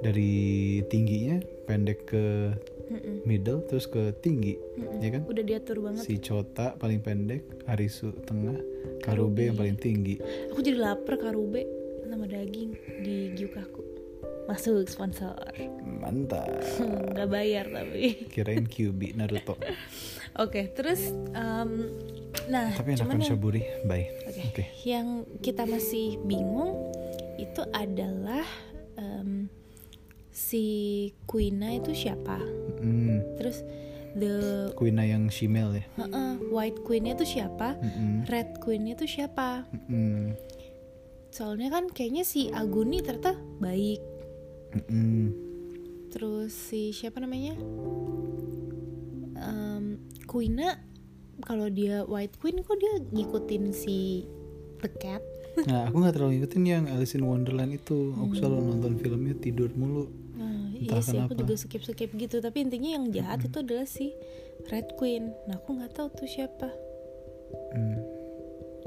dari 0.02 0.80
tingginya 0.88 1.42
pendek 1.66 2.06
ke 2.08 2.54
Mm-mm. 2.88 3.28
middle 3.28 3.60
terus 3.68 3.84
ke 3.90 4.16
tinggi 4.24 4.56
Mm-mm. 4.56 5.04
ya 5.04 5.10
kan? 5.20 5.22
Udah 5.28 5.44
diatur 5.44 5.78
banget. 5.84 6.04
Si 6.08 6.22
Cota 6.22 6.78
paling 6.80 7.04
pendek 7.04 7.68
Harisu 7.68 8.14
tengah 8.24 8.56
Karube 9.04 9.52
yang 9.52 9.58
paling 9.58 9.78
tinggi. 9.78 10.18
Aku 10.54 10.60
jadi 10.64 10.80
lapar 10.80 11.20
karube. 11.20 11.68
Sama 12.08 12.24
daging 12.24 12.72
di 13.04 13.36
Gyukaku 13.36 13.98
masuk 14.48 14.88
sponsor. 14.88 15.36
Mantap. 15.84 16.48
Nggak 17.14 17.28
bayar 17.28 17.66
tapi. 17.68 18.32
Kirain 18.32 18.64
QB 18.64 19.20
Naruto. 19.20 19.60
Oke 20.44 20.72
terus 20.72 21.12
em, 21.36 21.92
nah 22.48 22.72
tapi 22.72 22.96
cuman 22.96 23.20
yang, 23.20 23.28
Shaburi. 23.28 23.62
Bye. 23.84 24.08
Oke. 24.24 24.42
Oke. 24.48 24.64
Yang 24.88 25.28
kita 25.44 25.68
masih 25.68 26.16
bingung 26.24 26.96
itu 27.38 27.62
adalah 27.76 28.48
si 30.38 30.66
Quina 31.26 31.74
itu 31.74 31.98
siapa 31.98 32.38
Mm, 32.78 33.42
terus 33.42 33.66
the 34.14 34.70
Kuina 34.78 35.02
yang 35.02 35.34
Shimel 35.34 35.82
ya 35.82 35.86
Heeh, 35.98 36.38
White 36.54 36.86
Queen-nya 36.86 37.18
tuh 37.18 37.26
siapa? 37.26 37.74
Mm-mm. 37.82 38.30
Red 38.30 38.62
Queen-nya 38.62 38.94
tuh 38.94 39.10
siapa? 39.10 39.66
Mm-mm. 39.74 40.38
Soalnya 41.34 41.74
kan 41.74 41.90
kayaknya 41.90 42.22
si 42.22 42.54
Aguni 42.54 43.02
ternyata 43.02 43.34
baik. 43.58 43.98
Mm-mm. 44.78 45.34
Terus 46.14 46.54
si 46.54 46.94
siapa 46.94 47.18
namanya? 47.18 47.58
Em, 49.38 50.02
Queen-nya 50.26 50.82
kalau 51.42 51.70
dia 51.70 52.06
White 52.06 52.38
Queen 52.38 52.62
kok 52.62 52.78
dia 52.78 52.94
ngikutin 53.10 53.74
si 53.74 54.26
The 54.82 54.90
Cat? 54.98 55.24
Nah, 55.70 55.90
aku 55.90 55.96
nggak 55.98 56.14
terlalu 56.14 56.32
ngikutin 56.36 56.64
yang 56.64 56.84
Alice 56.88 57.14
in 57.14 57.24
Wonderland 57.24 57.74
itu. 57.74 58.14
Aku 58.14 58.34
selalu 58.34 58.58
nonton 58.68 58.94
filmnya 58.96 59.36
tidur 59.36 59.74
mulu. 59.74 60.06
Nah, 60.34 60.70
iya 60.72 60.94
Entah 60.94 61.02
sih 61.02 61.18
aku 61.18 61.34
juga 61.36 61.56
skip-skip 61.56 62.10
gitu. 62.14 62.38
Tapi 62.38 62.58
intinya 62.62 62.90
yang 62.94 63.10
jahat 63.10 63.42
itu 63.42 63.58
adalah 63.58 63.84
si 63.84 64.14
Red 64.68 64.94
Queen. 64.96 65.34
Nah, 65.46 65.58
aku 65.58 65.74
nggak 65.74 65.94
tahu 65.94 66.08
tuh 66.14 66.28
siapa. 66.28 66.70
Hmm. 67.74 67.98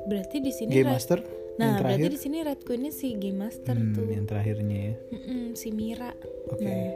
Berarti 0.03 0.37
di 0.39 0.51
sini 0.51 0.71
Game 0.73 0.87
Red- 0.87 0.97
Master 0.97 1.19
Nah, 1.53 1.77
yang 1.77 1.83
berarti 1.83 2.09
di 2.09 2.17
sini 2.19 2.39
Red 2.41 2.65
Queen-nya 2.65 2.89
si 2.89 3.13
Game 3.15 3.37
Master 3.37 3.77
Hmm, 3.77 3.93
tuh. 3.93 4.09
yang 4.09 4.25
terakhirnya 4.25 4.79
ya. 4.81 4.95
Mm-mm, 5.13 5.53
si 5.53 5.69
Mira. 5.69 6.09
Oke. 6.49 6.65
Nah, 6.65 6.89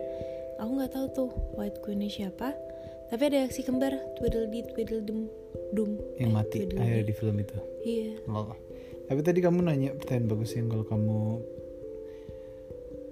aku 0.56 0.70
nggak 0.72 0.92
tahu 0.94 1.06
tuh 1.12 1.30
White 1.52 1.84
Queen-nya 1.84 2.08
siapa. 2.08 2.56
Tapi 3.04 3.22
ada 3.28 3.44
si 3.48 3.60
kembar 3.60 3.92
Tweedledee 4.16 4.64
Tweedledum 4.66 5.28
Dum. 5.70 6.00
Yang 6.16 6.24
Eh, 6.24 6.32
mati 6.32 6.56
akhirnya 6.64 7.04
di 7.04 7.12
film 7.12 7.36
itu. 7.36 7.56
Iya. 7.84 8.12
Lol. 8.24 8.56
Tapi 9.04 9.20
tadi 9.20 9.38
kamu 9.38 9.60
nanya 9.60 9.92
pertanyaan 9.92 10.26
bagus 10.28 10.56
yang 10.56 10.66
kalau 10.66 10.84
kamu 10.84 11.18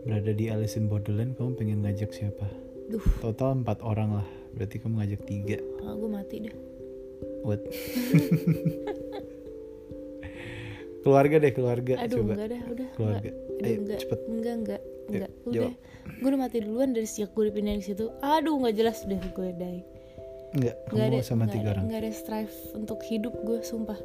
berada 0.03 0.33
di 0.33 0.49
Alice 0.49 0.75
in 0.75 0.89
Borderland, 0.89 1.37
kamu 1.37 1.55
pengen 1.55 1.79
ngajak 1.83 2.11
siapa? 2.11 2.49
Duh, 2.89 3.03
Total 3.21 3.55
empat 3.55 3.79
orang 3.81 4.19
lah. 4.19 4.29
Berarti 4.53 4.81
kamu 4.81 4.95
ngajak 4.99 5.21
tiga. 5.25 5.57
aku 5.81 6.07
mati 6.07 6.37
dah. 6.43 6.57
What? 7.43 7.63
keluarga 11.03 11.37
deh 11.39 11.53
keluarga. 11.53 11.93
Aduh, 12.01 12.23
Coba. 12.23 12.33
enggak 12.35 12.49
dah, 12.49 12.63
udah. 12.69 12.89
Keluarga. 12.95 13.31
Enggak. 13.31 13.35
Aduh, 13.53 13.67
Ayo, 13.67 13.79
enggak. 13.79 13.99
cepet. 14.01 14.19
Enggak, 14.27 14.55
enggak. 14.57 14.81
Enggak. 15.09 15.31
udah. 15.45 15.71
Gue 16.19 16.29
udah 16.29 16.41
mati 16.41 16.57
duluan 16.63 16.91
dari 16.95 17.07
sejak 17.07 17.31
gue 17.33 17.45
dipindahin 17.51 17.79
ke 17.79 17.87
situ. 17.89 18.07
Aduh, 18.21 18.55
nggak 18.59 18.75
jelas 18.75 18.99
deh 19.03 19.19
gue 19.19 19.49
die. 19.53 19.83
Enggak, 20.53 20.77
Nggak 20.85 21.07
kamu 21.09 21.15
ada 21.15 21.25
sama 21.25 21.45
tiga 21.49 21.63
ada, 21.65 21.71
orang. 21.75 21.85
nggak 21.89 22.01
ada 22.01 22.13
strive 22.13 22.55
untuk 22.75 22.99
hidup 23.03 23.35
gue, 23.41 23.59
sumpah. 23.63 23.99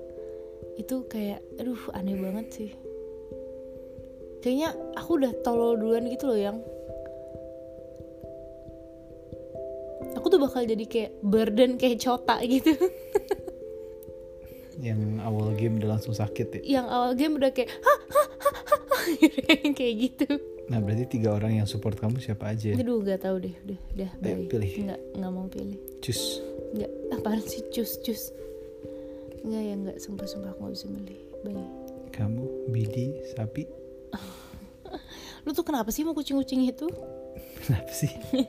Itu 0.77 1.09
kayak, 1.09 1.41
aduh, 1.57 1.79
aneh 1.91 2.15
banget 2.15 2.47
sih. 2.53 2.71
Kayaknya 4.39 4.69
aku 4.95 5.17
udah 5.17 5.33
tolol 5.41 5.75
duluan 5.75 6.05
gitu 6.07 6.29
loh 6.29 6.37
yang 6.37 6.57
aku 10.13 10.25
tuh 10.29 10.39
bakal 10.39 10.61
jadi 10.63 10.85
kayak 10.85 11.11
burden 11.21 11.75
kayak 11.75 11.99
cota 11.99 12.37
gitu 12.41 12.73
Yang 14.77 15.01
awal 15.25 15.57
game 15.57 15.81
udah 15.81 15.97
langsung 15.97 16.13
sakit 16.13 16.47
ya. 16.53 16.79
yang 16.79 16.85
awal 16.85 17.17
game 17.17 17.33
udah 17.33 17.49
kayak 17.49 17.73
hah 17.81 17.99
hah 18.13 18.27
hah 18.37 18.53
hah, 18.69 18.81
hah," 18.93 19.73
kayak 19.77 19.93
gitu 19.97 20.29
Nah 20.69 20.77
berarti 20.83 21.07
tiga 21.09 21.33
orang 21.33 21.57
yang 21.57 21.67
support 21.67 21.97
kamu 21.97 22.21
siapa 22.21 22.53
aja? 22.53 22.77
aduh 22.77 23.01
gak 23.01 23.25
tahu 23.25 23.41
deh 23.41 23.55
udah 23.65 23.79
udah 23.97 24.09
bye 24.21 24.45
pilih. 24.45 24.69
nggak 24.85 25.01
nggak 25.17 25.31
mau 25.33 25.47
pilih 25.49 25.79
Cus. 26.03 26.45
nggak 26.77 26.91
apaan 27.15 27.41
sih 27.41 27.63
cus 27.73 27.97
cus 28.05 28.21
nggak 29.45 29.63
ya 29.63 29.73
nggak. 29.77 29.97
Sumpah 30.01 30.25
sumpah 30.25 30.49
aku 30.53 30.59
nggak 30.65 30.73
bisa 30.73 30.87
milih 30.89 31.19
bye 31.45 31.65
Kamu, 32.13 32.73
Bidi, 32.73 33.21
Sapi. 33.35 33.69
lu 35.45 35.53
tuh 35.53 35.61
kenapa 35.61 35.93
sih 35.93 36.01
mau 36.01 36.17
kucing-kucing 36.17 36.65
itu? 36.65 36.89
Kenapa 37.61 37.91
sih? 37.93 38.09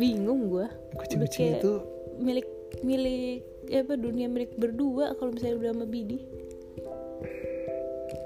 bingung 0.00 0.50
gua. 0.50 0.66
Kucing-kucing 0.96 1.60
itu 1.60 1.72
milik 2.18 2.48
milik 2.82 3.46
ya 3.70 3.86
apa 3.86 3.94
dunia 3.94 4.26
milik 4.26 4.58
berdua 4.58 5.14
kalau 5.20 5.30
misalnya 5.30 5.56
udah 5.60 5.70
sama 5.76 5.86
Bidi. 5.86 6.18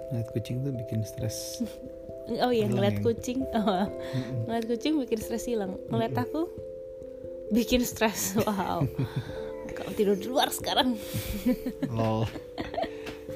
Ngeliat 0.09 0.29
kucing 0.33 0.65
tuh 0.65 0.73
bikin 0.73 1.01
stres. 1.05 1.61
oh 2.45 2.53
iya 2.55 2.71
ngeliat 2.71 3.03
yang- 3.03 3.05
kucing. 3.05 3.39
Oh, 3.53 3.85
ngeliat 4.49 4.65
kucing 4.65 4.97
bikin 4.97 5.21
stres 5.21 5.45
hilang. 5.45 5.77
Ngeliat 5.93 6.17
aku 6.17 6.49
bikin 7.53 7.85
stres. 7.85 8.33
Wow 8.49 8.89
kalau 9.75 9.91
tidur 9.91 10.15
di 10.15 10.27
luar 10.27 10.49
sekarang 10.49 10.95
Lol. 11.97 12.25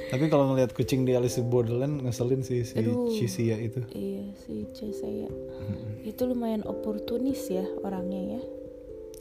Tapi 0.09 0.25
kalau 0.27 0.49
ngeliat 0.49 0.73
kucing 0.73 1.05
di 1.05 1.13
Alice 1.13 1.37
Borderland 1.39 2.01
ngeselin 2.01 2.41
sih 2.41 2.65
si 2.65 2.81
Aduh. 2.81 3.13
Chisia 3.13 3.61
itu. 3.61 3.85
iya 3.93 4.25
si 4.41 4.65
C 4.73 4.89
saya 4.91 5.29
itu 6.01 6.23
lumayan 6.25 6.65
oportunis 6.65 7.45
ya 7.47 7.67
orangnya 7.83 8.39
ya 8.39 8.43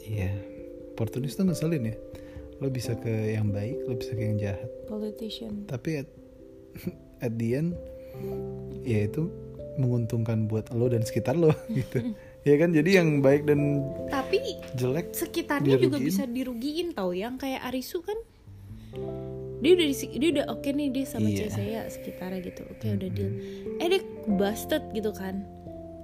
Iya. 0.08 0.32
Oportunis 0.94 1.36
tuh 1.36 1.44
ngeselin 1.44 1.92
ya. 1.92 1.96
Lo 2.58 2.72
bisa 2.72 2.96
ke 2.96 3.12
yang 3.30 3.52
baik, 3.52 3.84
lo 3.84 3.94
bisa 3.94 4.16
ke 4.16 4.24
yang 4.24 4.40
jahat. 4.40 4.64
politician 4.88 5.68
Tapi 5.68 6.00
at, 6.00 6.08
at 7.26 7.36
the 7.36 7.54
end, 7.54 7.76
ya 8.80 9.04
itu 9.04 9.28
menguntungkan 9.76 10.48
buat 10.48 10.72
lo 10.72 10.88
dan 10.88 11.04
sekitar 11.04 11.36
lo 11.36 11.52
gitu. 11.76 12.16
Ya 12.48 12.56
kan? 12.56 12.70
Jadi 12.70 12.90
yang 12.92 13.08
baik 13.18 13.44
dan 13.44 13.60
tapi 14.06 14.38
jelek 14.72 15.12
sekitarnya 15.12 15.76
juga 15.76 15.96
Dirugiin. 15.96 16.06
bisa 16.06 16.22
dirugiin 16.24 16.88
tau 16.90 17.12
yang 17.12 17.34
kayak 17.34 17.62
Arisu 17.64 18.00
kan 18.00 18.16
dia 19.58 19.74
udah 19.74 19.86
di- 19.86 20.16
dia 20.16 20.28
udah 20.32 20.46
oke 20.48 20.68
nih 20.68 20.88
dia 20.88 21.04
sama 21.04 21.26
Iya. 21.26 21.36
cewek 21.40 21.52
saya 21.52 21.78
sekitarnya 21.86 22.40
gitu. 22.42 22.62
Oke 22.68 22.86
udah 22.90 23.08
deal. 23.08 23.30
eh 23.76 23.86
dia 23.88 24.00
busted 24.30 24.82
gitu 24.90 25.10
kan. 25.10 25.42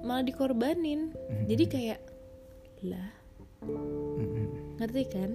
Malah 0.01 0.21
dikorbanin. 0.21 1.15
Jadi 1.45 1.63
kayak 1.65 1.99
lah. 2.83 3.09
Mm-mm. 3.63 4.77
ngerti 4.77 5.03
kan? 5.07 5.31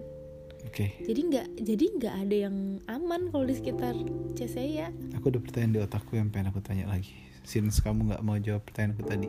Oke, 0.62 0.92
jadi 1.00 1.20
nggak 1.24 1.46
jadi 1.58 1.84
nggak 1.96 2.14
ada 2.20 2.36
yang 2.42 2.56
aman 2.86 3.26
kalau 3.28 3.42
di 3.42 3.56
sekitar 3.56 3.96
saya. 4.38 4.92
Aku 5.16 5.28
ada 5.28 5.36
pertanyaan 5.36 5.72
di 5.72 5.80
otakku 5.80 6.14
yang 6.14 6.28
pengen 6.28 6.48
aku 6.48 6.60
tanya 6.60 6.86
lagi. 6.86 7.16
Since 7.42 7.80
kamu 7.80 8.06
nggak 8.06 8.22
mau 8.22 8.36
jawab 8.36 8.62
pertanyaanku 8.62 9.02
tadi, 9.02 9.26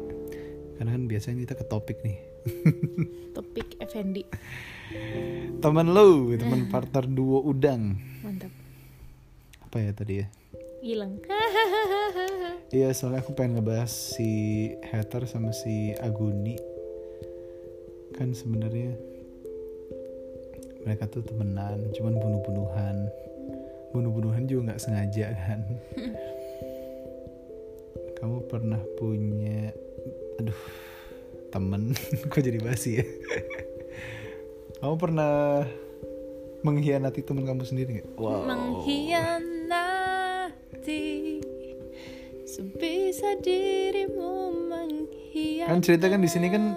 karena 0.82 0.98
kan 0.98 1.06
biasanya 1.06 1.46
kita 1.46 1.62
ke 1.62 1.66
topik 1.70 2.02
nih. 2.02 2.18
topik 3.38 3.78
Effendi 3.78 4.26
Teman 5.62 5.94
lo, 5.94 6.34
teman 6.34 6.74
partner 6.74 7.06
duo 7.06 7.46
udang. 7.46 8.02
mantap 8.26 8.50
Apa 9.62 9.78
ya 9.78 9.94
tadi 9.94 10.26
ya? 10.26 10.28
hilang 10.82 11.22
Iya, 12.74 12.90
soalnya 12.98 13.22
aku 13.22 13.38
pengen 13.38 13.62
ngebahas 13.62 13.94
si 13.94 14.74
Hater 14.90 15.30
sama 15.30 15.54
si 15.54 15.94
Aguni. 16.02 16.58
Kan 18.18 18.34
sebenarnya 18.34 18.98
mereka 20.82 21.06
tuh 21.14 21.22
temenan, 21.22 21.94
cuman 21.94 22.18
bunuh-bunuhan. 22.18 22.98
Bunuh-bunuhan 23.94 24.50
juga 24.50 24.74
nggak 24.74 24.82
sengaja 24.82 25.30
kan. 25.30 25.62
Kamu 28.18 28.50
pernah 28.50 28.82
punya, 28.98 29.70
aduh, 30.42 30.58
temen? 31.54 31.94
Kok 32.32 32.42
jadi 32.42 32.58
basi 32.58 32.98
ya? 33.00 33.06
Kamu 34.82 34.98
pernah 34.98 35.62
mengkhianati 36.62 37.26
teman 37.26 37.46
kamu 37.46 37.66
sendiri 37.66 37.94
nggak? 38.02 38.10
Wow. 38.18 38.46
mengkhianati 38.46 41.42
sebisa 42.46 43.36
dirimu 43.42 44.52
mengkhianati 44.70 45.70
Kan 45.70 45.82
cerita 45.82 46.10
kan 46.12 46.22
di 46.22 46.28
sini 46.30 46.50
kan 46.54 46.76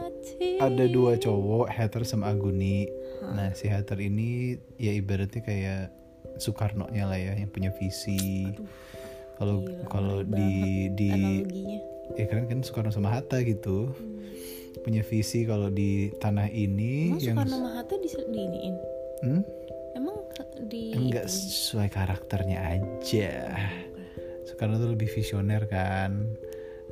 ada 0.61 0.85
dua 0.89 1.17
cowok 1.21 1.69
Hatter 1.69 2.05
sama 2.07 2.31
Aguni 2.33 2.89
nah 3.25 3.57
si 3.57 3.69
Hatter 3.73 3.97
ini 4.05 4.53
ya 4.77 4.93
ibaratnya 4.93 5.41
kayak 5.41 5.89
Soekarno-nya 6.37 7.09
lah 7.09 7.17
ya 7.19 7.33
yang 7.35 7.49
punya 7.49 7.73
visi 7.73 8.53
kalau 9.41 9.65
kalau 9.91 10.23
di 10.23 10.87
di 10.95 11.11
Analoginya. 11.11 11.81
Ya 12.13 12.25
kan 12.29 12.45
kan 12.47 12.61
Soekarno 12.61 12.93
sama 12.93 13.13
Hatta 13.13 13.41
gitu. 13.41 13.93
Punya 14.85 15.01
visi 15.01 15.49
kalau 15.49 15.73
di 15.73 16.13
tanah 16.21 16.53
ini 16.53 17.17
Emang 17.17 17.23
yang 17.23 17.37
Soekarno 17.41 17.55
sama 17.57 17.71
Hatta 17.81 17.95
di, 17.97 18.09
diiniin? 18.13 18.75
Hmm? 19.25 19.43
Emang 19.97 20.17
di 20.69 20.83
enggak 20.93 21.27
sesuai 21.31 21.89
karakternya 21.89 22.59
aja. 22.61 23.33
Soekarno 24.45 24.77
tuh 24.77 24.93
lebih 24.93 25.09
visioner 25.09 25.65
kan. 25.65 26.29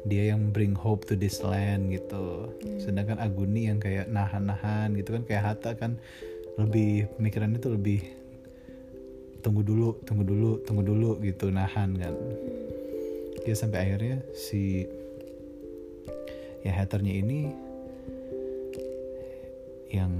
Dia 0.02 0.34
yang 0.34 0.50
bring 0.50 0.74
hope 0.74 1.06
to 1.06 1.14
this 1.14 1.44
land 1.46 1.94
gitu. 1.94 2.50
Sedangkan 2.82 3.22
Aguni 3.22 3.70
yang 3.70 3.78
kayak 3.78 4.10
nahan-nahan 4.10 4.98
gitu 4.98 5.14
kan. 5.14 5.22
Kayak 5.28 5.42
Hatta 5.52 5.78
kan 5.78 6.00
lebih 6.58 7.08
pemikirannya 7.16 7.58
tuh 7.62 7.76
lebih 7.78 8.02
tunggu 9.42 9.66
dulu 9.66 9.98
tunggu 10.06 10.22
dulu 10.22 10.50
tunggu 10.62 10.82
dulu 10.86 11.10
gitu 11.18 11.50
nahan 11.50 11.98
kan 11.98 12.14
dia 13.42 13.54
sampai 13.58 13.78
akhirnya 13.82 14.22
si 14.34 14.86
ya 16.62 16.72
haternya 16.78 17.10
ini 17.10 17.50
yang 19.92 20.12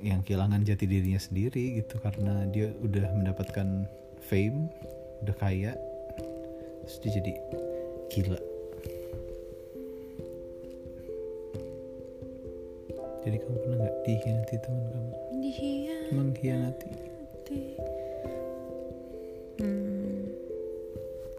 yang 0.00 0.22
kehilangan 0.24 0.64
jati 0.64 0.86
dirinya 0.88 1.20
sendiri 1.20 1.82
gitu 1.82 1.98
karena 2.00 2.46
dia 2.48 2.70
udah 2.80 3.12
mendapatkan 3.18 3.84
fame 4.24 4.70
udah 5.26 5.36
kaya 5.36 5.74
terus 6.86 6.96
dia 7.04 7.12
jadi 7.20 7.32
gila. 8.08 8.40
Jadi 13.26 13.36
kamu 13.44 13.56
pernah 13.60 13.76
nggak 13.84 13.96
dikhianati 14.08 14.56
teman 14.64 14.84
kamu? 14.88 15.10
Dikhianati. 15.42 16.14
mengkhianati 16.16 16.90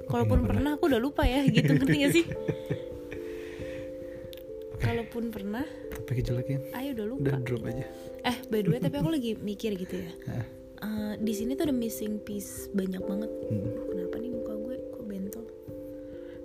Kalaupun 0.10 0.38
nggak 0.42 0.50
pernah 0.50 0.72
aku 0.74 0.84
udah 0.90 0.98
lupa 1.00 1.24
ya 1.24 1.46
gitu 1.46 1.70
ngerti 1.70 1.98
gak 2.02 2.12
sih? 2.12 2.26
Kalaupun 4.80 5.30
pernah, 5.30 5.68
tapi 5.92 6.12
kejelekin 6.18 6.72
ayo 6.72 6.96
udah 6.96 7.06
lupa. 7.06 7.20
udah 7.22 7.36
drop 7.44 7.68
aja 7.68 7.86
Eh, 8.20 8.36
by 8.48 8.64
the 8.64 8.70
way, 8.72 8.80
tapi 8.80 8.96
aku 8.96 9.12
lagi 9.12 9.32
mikir 9.38 9.76
gitu 9.76 9.96
ya. 10.00 10.12
Eh, 10.80 11.14
di 11.20 11.32
sini 11.32 11.54
tuh 11.54 11.68
ada 11.68 11.76
missing 11.76 12.20
piece 12.20 12.72
banyak 12.72 13.00
banget. 13.00 13.28
Hmm. 13.48 13.64
Kenapa 13.86 14.16
nih 14.18 14.32
muka 14.32 14.54
gue 14.56 14.76
kok 14.90 15.04
bentol? 15.04 15.46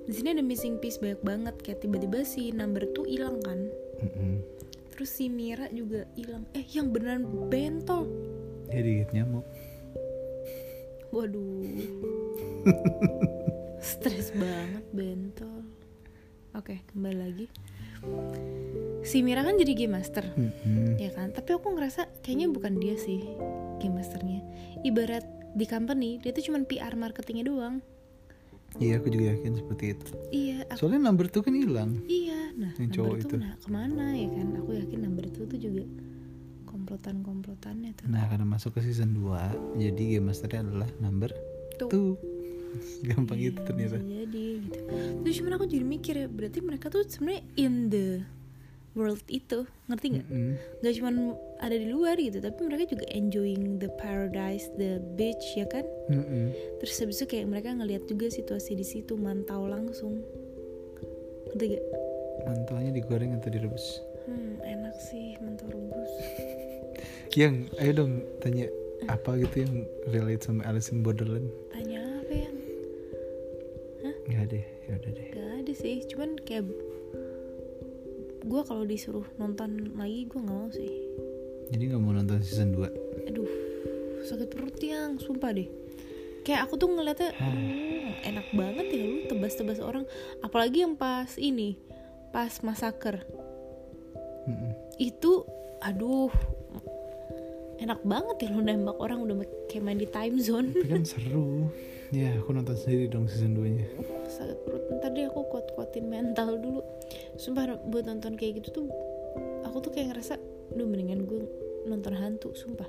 Di 0.05 0.13
sini 0.13 0.29
ada 0.35 0.43
missing 0.43 0.77
piece 0.77 0.99
banyak 0.99 1.23
banget. 1.23 1.55
Kayak 1.63 1.79
tiba-tiba 1.81 2.23
si 2.23 2.51
number 2.51 2.85
tuh 2.91 3.07
hilang 3.07 3.39
kan. 3.41 3.71
Mm-mm. 4.03 4.43
Terus 4.91 5.11
si 5.11 5.27
Mira 5.27 5.67
juga 5.71 6.07
hilang. 6.15 6.47
Eh, 6.53 6.67
yang 6.71 6.91
beneran 6.91 7.27
bentol. 7.49 8.07
dia 8.67 8.83
digigit 8.83 9.11
nyamuk 9.15 9.47
Waduh. 11.11 11.63
Stres 14.05 14.37
banget 14.37 14.85
bentol. 14.93 15.65
Oke, 16.53 16.85
kembali 16.93 17.17
lagi. 17.17 17.47
Si 19.01 19.25
Mira 19.25 19.41
kan 19.41 19.57
jadi 19.57 19.73
game 19.73 19.97
master. 19.97 20.29
Mm-mm. 20.37 21.01
ya 21.01 21.09
kan 21.09 21.33
tapi 21.33 21.57
aku 21.57 21.73
ngerasa 21.73 22.05
kayaknya 22.21 22.53
bukan 22.53 22.77
dia 22.77 23.01
sih 23.01 23.25
game 23.81 23.97
masternya 23.97 24.45
ibarat 24.85 25.25
di 25.53 25.65
company 25.65 26.21
dia 26.21 26.37
tuh 26.37 26.45
cuman 26.45 26.69
PR 26.69 26.93
marketingnya 26.95 27.49
doang 27.49 27.81
iya 28.77 29.01
aku 29.01 29.09
juga 29.09 29.33
yakin 29.33 29.57
seperti 29.57 29.85
itu 29.97 30.09
iya 30.31 30.69
aku, 30.69 30.85
soalnya 30.85 31.01
number 31.09 31.27
tuh 31.29 31.41
kan 31.45 31.57
hilang 31.57 31.97
iya 32.07 32.53
nah 32.55 32.73
Yang 32.77 32.81
number 32.81 32.97
cowok 32.97 33.17
itu. 33.21 33.35
nah, 33.41 33.55
ke 33.57 33.69
mana 33.73 34.05
ya 34.13 34.29
kan 34.31 34.47
aku 34.61 34.71
yakin 34.85 35.01
number 35.01 35.25
tuh 35.33 35.45
tuh 35.49 35.59
juga 35.59 35.85
komplotan 36.69 37.17
komplotannya 37.25 37.91
tuh 37.97 38.05
Nah 38.11 38.25
karena 38.29 38.45
masuk 38.45 38.77
ke 38.77 38.81
season 38.85 39.17
2 39.17 39.81
Jadi 39.81 40.03
game 40.17 40.29
masternya 40.29 40.61
adalah 40.69 40.91
number 41.01 41.31
tuh 41.81 41.89
2 41.89 42.34
Gampang 43.09 43.39
Iya, 43.39 43.51
itu 43.53 43.61
ternyata 43.63 43.97
bisa 43.97 43.99
jadi 44.01 44.47
gitu 44.63 44.79
terus 45.23 45.35
cuman 45.39 45.53
aku 45.55 45.65
jadi 45.67 45.85
mikir 45.85 46.15
ya 46.17 46.27
berarti 46.27 46.59
mereka 46.61 46.87
tuh 46.89 47.03
sebenarnya 47.05 47.43
in 47.57 47.75
the 47.89 48.09
world 48.95 49.23
itu 49.27 49.67
ngerti 49.91 50.07
nggak 50.15 50.27
Mm-mm. 50.31 50.53
nggak 50.81 50.95
cuman 50.97 51.15
ada 51.59 51.75
di 51.75 51.89
luar 51.91 52.15
gitu 52.15 52.39
tapi 52.39 52.59
mereka 52.63 52.95
juga 52.95 53.05
enjoying 53.11 53.83
the 53.83 53.91
paradise 53.99 54.71
the 54.79 55.03
beach 55.19 55.43
ya 55.55 55.67
kan 55.67 55.83
Mm-mm. 56.07 56.55
terus 56.79 56.95
habis 56.99 57.19
itu 57.19 57.27
kayak 57.27 57.51
mereka 57.51 57.75
ngelihat 57.75 58.07
juga 58.07 58.31
situasi 58.31 58.75
di 58.75 58.87
situ 58.87 59.15
mantau 59.15 59.67
langsung 59.67 60.23
ngerti 61.51 61.75
gak? 61.75 61.85
Mantuannya 62.45 62.93
digoreng 62.93 63.35
atau 63.35 63.51
direbus 63.51 64.03
Hmm, 64.25 64.57
enak 64.65 64.97
sih 64.97 65.37
mantau 65.37 65.69
rebus. 65.69 66.09
Yang 67.37 67.69
ayo 67.77 67.93
dong 67.93 68.13
tanya 68.41 68.73
Apa 69.05 69.37
gitu 69.37 69.69
yang 69.69 69.75
relate 70.09 70.41
sama 70.41 70.65
Alice 70.65 70.89
in 70.89 71.05
Borderland 71.05 71.53
Tanya 71.69 71.94
ada 75.05 75.11
deh 75.13 75.29
Gak 75.37 75.49
ada 75.61 75.73
sih, 75.77 75.97
cuman 76.09 76.41
kayak 76.41 76.65
gue 78.45 78.61
kalau 78.65 78.85
disuruh 78.89 79.25
nonton 79.37 79.93
lagi 79.97 80.25
gue 80.29 80.41
nggak 80.41 80.57
mau 80.57 80.69
sih. 80.73 80.93
Jadi 81.73 81.83
gak 81.93 82.01
mau 82.01 82.13
nonton 82.13 82.41
season 82.45 82.77
2 82.77 83.29
Aduh, 83.33 83.49
sakit 84.25 84.49
perut 84.53 84.77
yang, 84.81 85.17
sumpah 85.21 85.53
deh. 85.53 85.69
Kayak 86.45 86.69
aku 86.69 86.77
tuh 86.77 86.93
ngeliatnya 86.93 87.33
hmm, 87.41 88.21
enak 88.25 88.47
banget 88.53 88.87
ya 88.93 89.05
lu 89.05 89.19
tebas-tebas 89.29 89.81
orang, 89.81 90.05
apalagi 90.45 90.85
yang 90.85 90.93
pas 90.97 91.37
ini, 91.41 91.77
pas 92.33 92.53
masaker. 92.61 93.25
Mm-mm. 94.45 94.77
itu 95.01 95.41
aduh 95.81 96.29
enak 97.81 98.01
banget 98.05 98.45
ya 98.45 98.49
lo 98.53 98.61
nembak 98.61 98.97
orang 99.01 99.25
udah 99.25 99.37
kayak 99.69 99.85
main 99.85 99.97
di 99.97 100.09
time 100.09 100.37
zone 100.37 100.73
Tapi 100.73 100.89
kan 100.89 101.05
seru 101.05 101.69
Ya 102.15 102.31
aku 102.39 102.55
nonton 102.55 102.79
sendiri 102.79 103.11
dong 103.11 103.27
season 103.27 103.59
2 103.59 103.75
nya 103.75 103.87
sakit 104.31 104.59
perut. 104.63 104.83
Ntar 105.03 105.11
deh 105.15 105.27
aku 105.27 105.43
kuat-kuatin 105.51 106.07
mental 106.07 106.59
dulu. 106.63 106.81
Sumpah 107.35 107.79
buat 107.91 108.07
nonton 108.07 108.39
kayak 108.39 108.63
gitu 108.63 108.83
tuh 108.83 108.87
aku 109.67 109.83
tuh 109.83 109.91
kayak 109.91 110.15
ngerasa 110.15 110.39
duh 110.79 110.87
mendingan 110.87 111.27
gue 111.27 111.43
nonton 111.91 112.15
hantu 112.15 112.55
sumpah. 112.55 112.87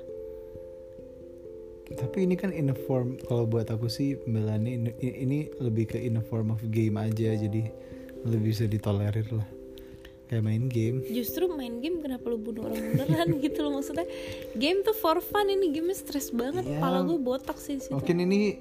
Tapi 1.86 2.26
ini 2.26 2.34
kan 2.34 2.50
in 2.50 2.74
a 2.74 2.76
form 2.76 3.14
Kalau 3.30 3.46
buat 3.46 3.70
aku 3.70 3.86
sih 3.86 4.18
Melanie 4.26 4.90
ini, 4.98 5.46
lebih 5.62 5.94
ke 5.94 5.98
in 6.02 6.18
a 6.18 6.24
form 6.26 6.50
of 6.50 6.58
game 6.74 6.98
aja 6.98 7.38
Jadi 7.38 7.62
lebih 8.26 8.50
bisa 8.50 8.66
ditolerir 8.66 9.26
lah. 9.30 9.46
Kayak 10.26 10.42
main 10.42 10.66
game. 10.66 11.06
Justru 11.06 11.46
main 11.46 11.78
game 11.78 12.02
kenapa 12.02 12.26
lu 12.26 12.42
bunuh 12.42 12.66
orang 12.66 12.98
beneran 12.98 13.38
gitu 13.46 13.62
loh 13.62 13.78
maksudnya. 13.78 14.02
Game 14.58 14.82
tuh 14.82 14.98
for 14.98 15.22
fun 15.22 15.46
ini 15.46 15.70
game 15.70 15.94
stres 15.94 16.34
banget. 16.34 16.66
Iya. 16.66 16.82
kepala 16.82 17.06
gue 17.06 17.18
botak 17.22 17.58
sih 17.62 17.78
situ. 17.78 17.94
Mungkin 17.94 18.18
ini 18.26 18.58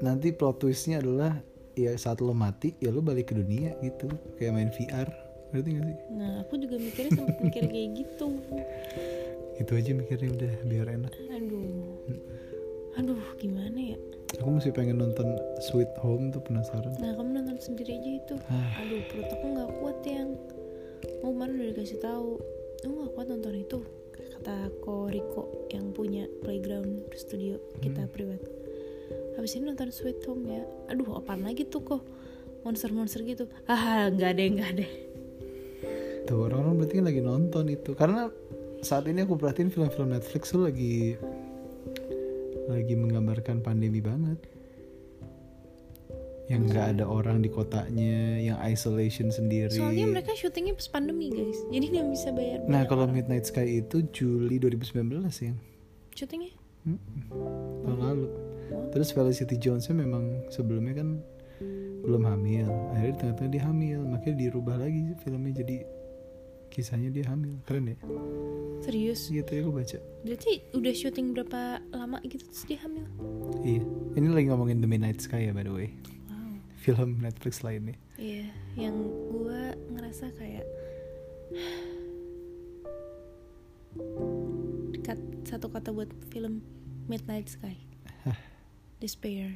nanti 0.00 0.30
plot 0.30 0.58
twistnya 0.58 0.98
adalah 0.98 1.38
ya 1.74 1.94
saat 1.94 2.18
lo 2.18 2.30
mati 2.30 2.74
ya 2.78 2.88
lo 2.88 2.98
balik 2.98 3.30
ke 3.30 3.34
dunia 3.34 3.74
gitu 3.80 4.06
kayak 4.34 4.52
main 4.52 4.70
VR 4.70 5.06
ngerti 5.48 5.68
gak 5.72 5.84
sih? 5.84 5.96
nah 6.12 6.32
aku 6.40 6.54
juga 6.56 6.76
mikirnya 6.76 7.10
sempet 7.14 7.36
mikir 7.40 7.62
kayak 7.72 7.88
gitu 7.96 8.26
Itu 9.56 9.72
aja 9.74 9.90
mikirnya 9.90 10.30
udah 10.30 10.52
biar 10.64 10.86
enak. 10.92 11.12
aduh 11.28 11.98
aduh 12.94 13.22
gimana 13.36 13.94
ya 13.94 13.98
Aku 14.36 14.52
masih 14.52 14.70
pengen 14.70 15.00
nonton 15.00 15.24
Sweet 15.62 15.88
Home 15.98 16.28
tuh 16.28 16.38
penasaran. 16.38 16.92
Nah 16.96 17.16
kamu 17.16 17.32
nonton 17.32 17.56
sendiri 17.58 17.96
aja 17.96 18.10
itu 18.20 18.34
Ah. 18.46 18.76
Aduh 18.78 19.00
perut 19.08 19.24
aku 19.26 19.46
gak 19.50 19.70
kuat 19.74 19.98
yang 20.04 20.28
Mau 21.18 21.32
mana 21.32 21.50
udah 21.50 21.72
dikasih 21.72 21.96
tahu 21.98 22.36
Lu 22.84 22.92
gak 22.98 23.12
kuat 23.14 23.26
nonton 23.26 23.54
itu 23.56 23.78
Kata 24.12 24.56
Ko 24.78 25.08
Riko 25.08 25.42
yang 25.68 25.90
punya 25.90 26.28
playground 26.38 27.08
studio 27.14 27.56
kita 27.80 28.04
Hmm. 28.04 28.12
privat 28.12 28.42
Habis 29.38 29.54
ini 29.54 29.70
nonton 29.70 29.94
Sweet 29.94 30.26
Home 30.26 30.50
ya. 30.50 30.66
Aduh 30.90 31.14
apaan 31.14 31.46
lagi 31.46 31.62
tuh 31.62 31.86
kok? 31.86 32.02
Monster-monster 32.66 33.22
gitu. 33.22 33.46
Ah 33.70 34.10
gak 34.10 34.34
ada 34.34 34.42
gak 34.50 34.68
ada. 34.74 34.86
Tuh 36.26 36.50
orang-orang 36.50 36.82
berarti 36.82 36.94
kan 36.98 37.06
lagi 37.06 37.22
nonton 37.22 37.64
itu. 37.70 37.94
Karena 37.94 38.26
saat 38.82 39.06
ini 39.06 39.22
aku 39.22 39.38
perhatiin 39.38 39.70
film-film 39.70 40.10
Netflix 40.10 40.50
tuh 40.50 40.66
lagi 40.66 41.14
lagi 42.66 42.94
menggambarkan 42.98 43.62
pandemi 43.62 44.02
banget. 44.02 44.42
Yang 46.48 46.62
nggak 46.72 46.86
ada 46.96 47.04
orang 47.04 47.44
di 47.44 47.52
kotanya, 47.52 48.40
yang 48.40 48.58
isolation 48.64 49.28
sendiri. 49.28 49.70
Soalnya 49.70 50.08
mereka 50.08 50.32
syutingnya 50.32 50.74
pas 50.74 50.88
pandemi 50.90 51.28
guys. 51.30 51.60
Jadi 51.68 51.86
gak 51.92 52.08
bisa 52.08 52.28
bayar 52.32 52.64
Nah 52.66 52.88
kalau 52.90 53.06
orang. 53.06 53.20
Midnight 53.20 53.46
Sky 53.46 53.84
itu 53.84 54.02
Juli 54.10 54.58
2019 54.58 55.28
ya, 55.28 55.54
Syutingnya? 56.16 56.56
Tahun 57.84 58.00
lalu. 58.00 58.47
Terus 58.92 59.12
Felicity 59.12 59.56
Jonesnya 59.60 59.96
memang 59.96 60.48
sebelumnya 60.48 61.00
kan 61.00 61.20
belum 62.04 62.24
hamil. 62.24 62.68
Akhirnya 62.94 63.12
di 63.12 63.18
tengah-tengah 63.20 63.52
dia 63.52 63.62
hamil, 63.68 63.98
makanya 64.06 64.36
dirubah 64.48 64.76
lagi 64.80 65.12
filmnya 65.20 65.52
jadi 65.60 65.76
kisahnya 66.72 67.10
dia 67.12 67.24
hamil. 67.28 67.58
Keren 67.66 67.92
ya? 67.92 67.96
Serius 68.78 69.26
Gitu 69.28 69.50
ya 69.50 69.60
aku 69.66 69.72
baca. 69.74 69.98
Berarti 70.22 70.62
udah 70.72 70.92
syuting 70.94 71.34
berapa 71.34 71.82
lama 71.90 72.22
gitu 72.24 72.46
terus 72.46 72.64
dia 72.64 72.78
hamil 72.80 73.04
Iya. 73.66 73.82
Ini 74.14 74.26
lagi 74.30 74.46
ngomongin 74.48 74.78
The 74.80 74.88
Midnight 74.88 75.20
Sky 75.20 75.50
ya 75.50 75.52
by 75.52 75.66
the 75.66 75.74
way. 75.74 75.90
Wow 76.30 76.62
Film 76.78 77.18
Netflix 77.18 77.66
lainnya. 77.66 77.98
Iya, 78.18 78.50
yang 78.78 78.94
gue 79.34 79.62
ngerasa 79.94 80.30
kayak 80.38 80.66
Kat, 85.06 85.18
satu 85.48 85.72
kata 85.72 85.90
buat 85.90 86.10
film 86.30 86.60
Midnight 87.08 87.48
Sky 87.48 87.74
Despair. 88.98 89.54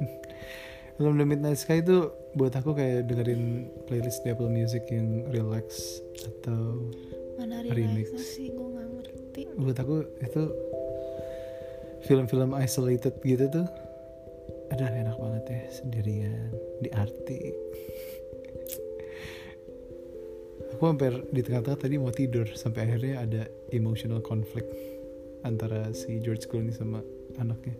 Film 1.00 1.16
The 1.16 1.24
Midnight 1.24 1.56
Sky 1.56 1.80
itu 1.80 2.12
buat 2.36 2.52
aku 2.52 2.76
kayak 2.76 3.08
dengerin 3.08 3.72
playlist 3.88 4.20
di 4.20 4.36
Apple 4.36 4.52
Music 4.52 4.84
yang 4.92 5.24
relax 5.32 5.96
atau 6.20 6.92
mana 7.40 7.64
Remix. 7.64 8.12
relaksasi 8.12 8.52
gue 8.52 8.68
nggak 8.68 8.88
ngerti. 9.00 9.42
Buat 9.56 9.76
aku 9.80 10.04
itu 10.20 10.42
film-film 12.04 12.52
isolated 12.56 13.16
gitu 13.24 13.44
tuh 13.48 13.66
ada 14.70 14.86
enak 14.92 15.16
banget 15.18 15.44
ya 15.50 15.62
sendirian 15.72 16.50
di 16.80 16.88
arti 16.96 17.40
aku 20.72 20.82
hampir 20.84 21.12
di 21.28 21.40
tengah-tengah 21.44 21.80
tadi 21.80 21.96
mau 22.00 22.14
tidur 22.14 22.48
sampai 22.56 22.88
akhirnya 22.88 23.20
ada 23.20 23.42
emotional 23.74 24.24
conflict 24.24 24.70
antara 25.44 25.92
si 25.92 26.20
George 26.24 26.48
Clooney 26.48 26.72
sama 26.72 27.04
anaknya 27.36 27.76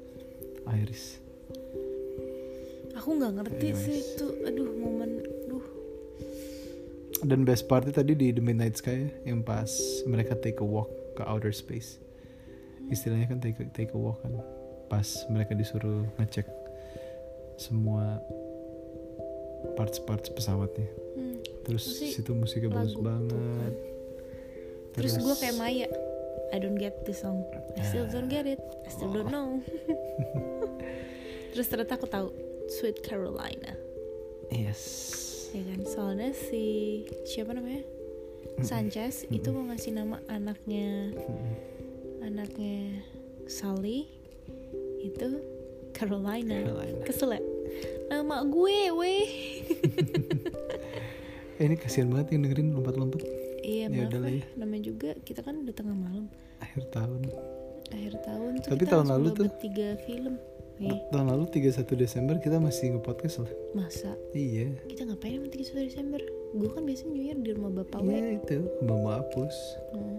Iris. 0.68 1.22
Aku 3.00 3.16
nggak 3.16 3.32
ngerti 3.40 3.68
sih 3.72 3.96
Anyways. 3.96 4.14
itu. 4.16 4.26
Aduh 4.44 4.70
momen 4.76 5.10
duh 5.48 5.64
dan 7.24 7.44
best 7.44 7.68
partnya 7.68 8.00
tadi 8.00 8.16
di 8.16 8.32
The 8.32 8.40
Midnight 8.40 8.80
Sky 8.80 9.12
yang 9.28 9.44
pas 9.44 9.68
mereka 10.08 10.36
take 10.40 10.64
a 10.64 10.66
walk 10.66 10.88
ke 11.16 11.22
outer 11.24 11.52
space. 11.52 12.00
Istilahnya 12.88 13.28
kan 13.28 13.38
take 13.44 13.60
a, 13.60 13.68
take 13.76 13.92
a 13.92 14.00
walk 14.00 14.24
kan. 14.24 14.40
Pas 14.88 15.06
mereka 15.28 15.52
disuruh 15.52 16.08
ngecek 16.16 16.48
semua 17.60 18.18
parts-parts 19.76 20.32
pesawatnya. 20.32 20.88
Hmm. 21.20 21.36
terus 21.60 21.84
situ 21.84 22.32
musiknya 22.32 22.72
bagus 22.72 22.96
lagu 22.96 23.04
banget. 23.04 23.74
Terus 24.96 25.12
gue 25.20 25.34
kayak 25.36 25.56
Maya 25.60 25.86
I 26.50 26.58
don't 26.58 26.78
get 26.78 27.06
this 27.06 27.22
song. 27.22 27.46
I 27.78 27.82
still 27.86 28.06
don't 28.06 28.28
get 28.28 28.46
it. 28.46 28.60
I 28.86 28.90
still 28.90 29.10
don't 29.10 29.30
know. 29.30 29.62
Terus 31.54 31.66
ternyata 31.66 31.98
aku 31.98 32.06
tahu 32.06 32.28
Sweet 32.78 33.02
Carolina. 33.02 33.74
Yes. 34.50 34.82
Ya 35.50 35.62
kan? 35.66 35.80
Soalnya 35.86 36.30
si 36.34 37.06
siapa 37.26 37.54
namanya? 37.54 37.82
Sanchez 38.60 39.24
itu 39.30 39.48
mau 39.54 39.64
ngasih 39.70 39.94
nama 39.94 40.18
anaknya 40.28 41.14
anaknya 42.20 43.00
Sally 43.48 44.10
itu 45.00 45.40
Carolina, 45.96 46.60
Carolina. 46.60 47.02
kesel 47.08 47.34
ya 47.34 47.42
nama 48.10 48.42
gue 48.42 48.78
weh. 48.90 49.26
Eh, 51.56 51.64
ini 51.66 51.78
kasihan 51.78 52.10
banget 52.10 52.36
yang 52.36 52.42
dengerin 52.46 52.74
lompat-lompat 52.74 53.22
iya 53.70 53.86
Ya 53.86 53.88
maaf 53.92 54.10
udahlah 54.10 54.30
ya. 54.30 54.36
ya. 54.36 54.44
namanya 54.56 54.82
juga 54.84 55.10
kita 55.20 55.40
kan 55.40 55.54
udah 55.56 55.70
tengah 55.72 55.94
malam. 55.96 56.24
Akhir 56.58 56.82
tahun. 56.90 57.20
Akhir 57.88 58.14
tahun 58.20 58.50
tuh 58.58 58.68
Tapi 58.68 58.80
kita 58.80 58.92
tahun 58.92 59.06
lalu 59.08 59.28
tuh- 59.32 59.54
tiga 59.58 59.88
film. 60.02 60.34
Eh 60.80 60.96
tahun 61.08 61.26
lalu 61.28 61.44
31 61.46 61.92
Desember 61.94 62.34
kita 62.36 62.56
masih 62.56 62.96
nge-podcast 62.96 63.34
loh 63.38 63.50
masa? 63.74 64.16
Iya. 64.32 64.72
Kita 64.82 65.04
ngapain 65.04 65.36
sama 65.36 65.48
31 65.48 65.84
Desember? 65.84 66.20
Gue 66.50 66.68
kan 66.68 66.82
biasanya 66.82 67.12
New 67.12 67.22
Year 67.22 67.38
di 67.38 67.50
rumah 67.52 67.70
bapak 67.76 68.00
iya 68.00 68.16
gue 68.18 68.36
itu. 68.40 68.58
Mbak 68.80 68.98
Hapus 69.06 69.56
Hmm. 69.92 70.18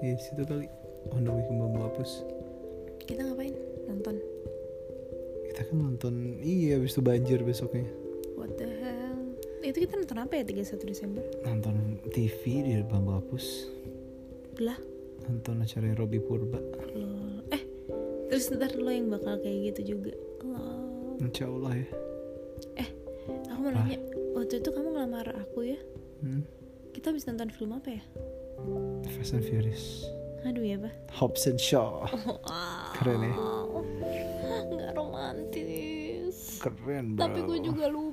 Iya 0.00 0.14
situ 0.18 0.42
kali. 0.42 0.66
On 1.10 1.20
the 1.20 1.30
way 1.30 1.42
ke 1.42 1.52
Mbak 1.52 1.82
Hapus 1.84 2.10
kita 3.02 3.20
ngapain? 3.22 3.54
Nonton? 3.84 4.16
Kita 5.46 5.60
kan 5.64 5.76
nonton 5.76 6.14
Iya 6.38 6.78
abis 6.78 6.94
itu 6.94 7.02
banjir 7.02 7.42
besoknya. 7.42 7.84
What 8.34 8.56
the 8.56 8.70
hell 8.72 9.09
itu 9.60 9.84
kita 9.84 10.00
nonton 10.00 10.18
apa 10.20 10.32
ya 10.40 10.44
31 10.44 10.88
Desember? 10.88 11.22
Nonton 11.44 12.00
TV 12.10 12.64
di 12.64 12.72
Bambu 12.84 13.16
Hapus. 13.20 13.68
Lah? 14.60 14.78
Nonton 15.28 15.60
acara 15.60 15.92
Robi 15.96 16.18
Purba. 16.20 16.60
Lol 16.96 17.44
eh 17.52 17.62
terus 18.32 18.48
ntar 18.54 18.72
lo 18.78 18.88
yang 18.88 19.12
bakal 19.12 19.36
kayak 19.40 19.76
gitu 19.76 19.96
juga. 19.96 20.12
Lol 20.42 21.20
Insya 21.20 21.46
Allah 21.46 21.72
ya. 21.76 21.88
Aku 23.52 23.60
mau 23.62 23.70
nanya 23.70 24.00
waktu 24.34 24.58
itu 24.58 24.68
kamu 24.72 24.88
ngelamar 24.96 25.26
aku 25.36 25.76
ya? 25.76 25.78
Hmm? 26.24 26.42
kita 26.90 27.14
habis 27.14 27.24
nonton 27.24 27.48
film 27.54 27.72
apa 27.78 27.96
ya? 27.96 28.02
Fast 29.14 29.32
and 29.38 29.46
Furious. 29.46 30.04
Aduh 30.44 30.64
ya 30.64 30.76
pak. 30.80 30.92
Hobbs 31.14 31.46
and 31.46 31.60
Shaw. 31.60 32.08
Keren 32.98 33.24
ya. 33.24 33.34
Nggak 34.68 34.92
romantis. 34.98 36.58
Keren 36.60 37.14
bro 37.14 37.24
tapi 37.24 37.40
gue 37.46 37.58
juga 37.62 37.86
lupa 37.88 38.09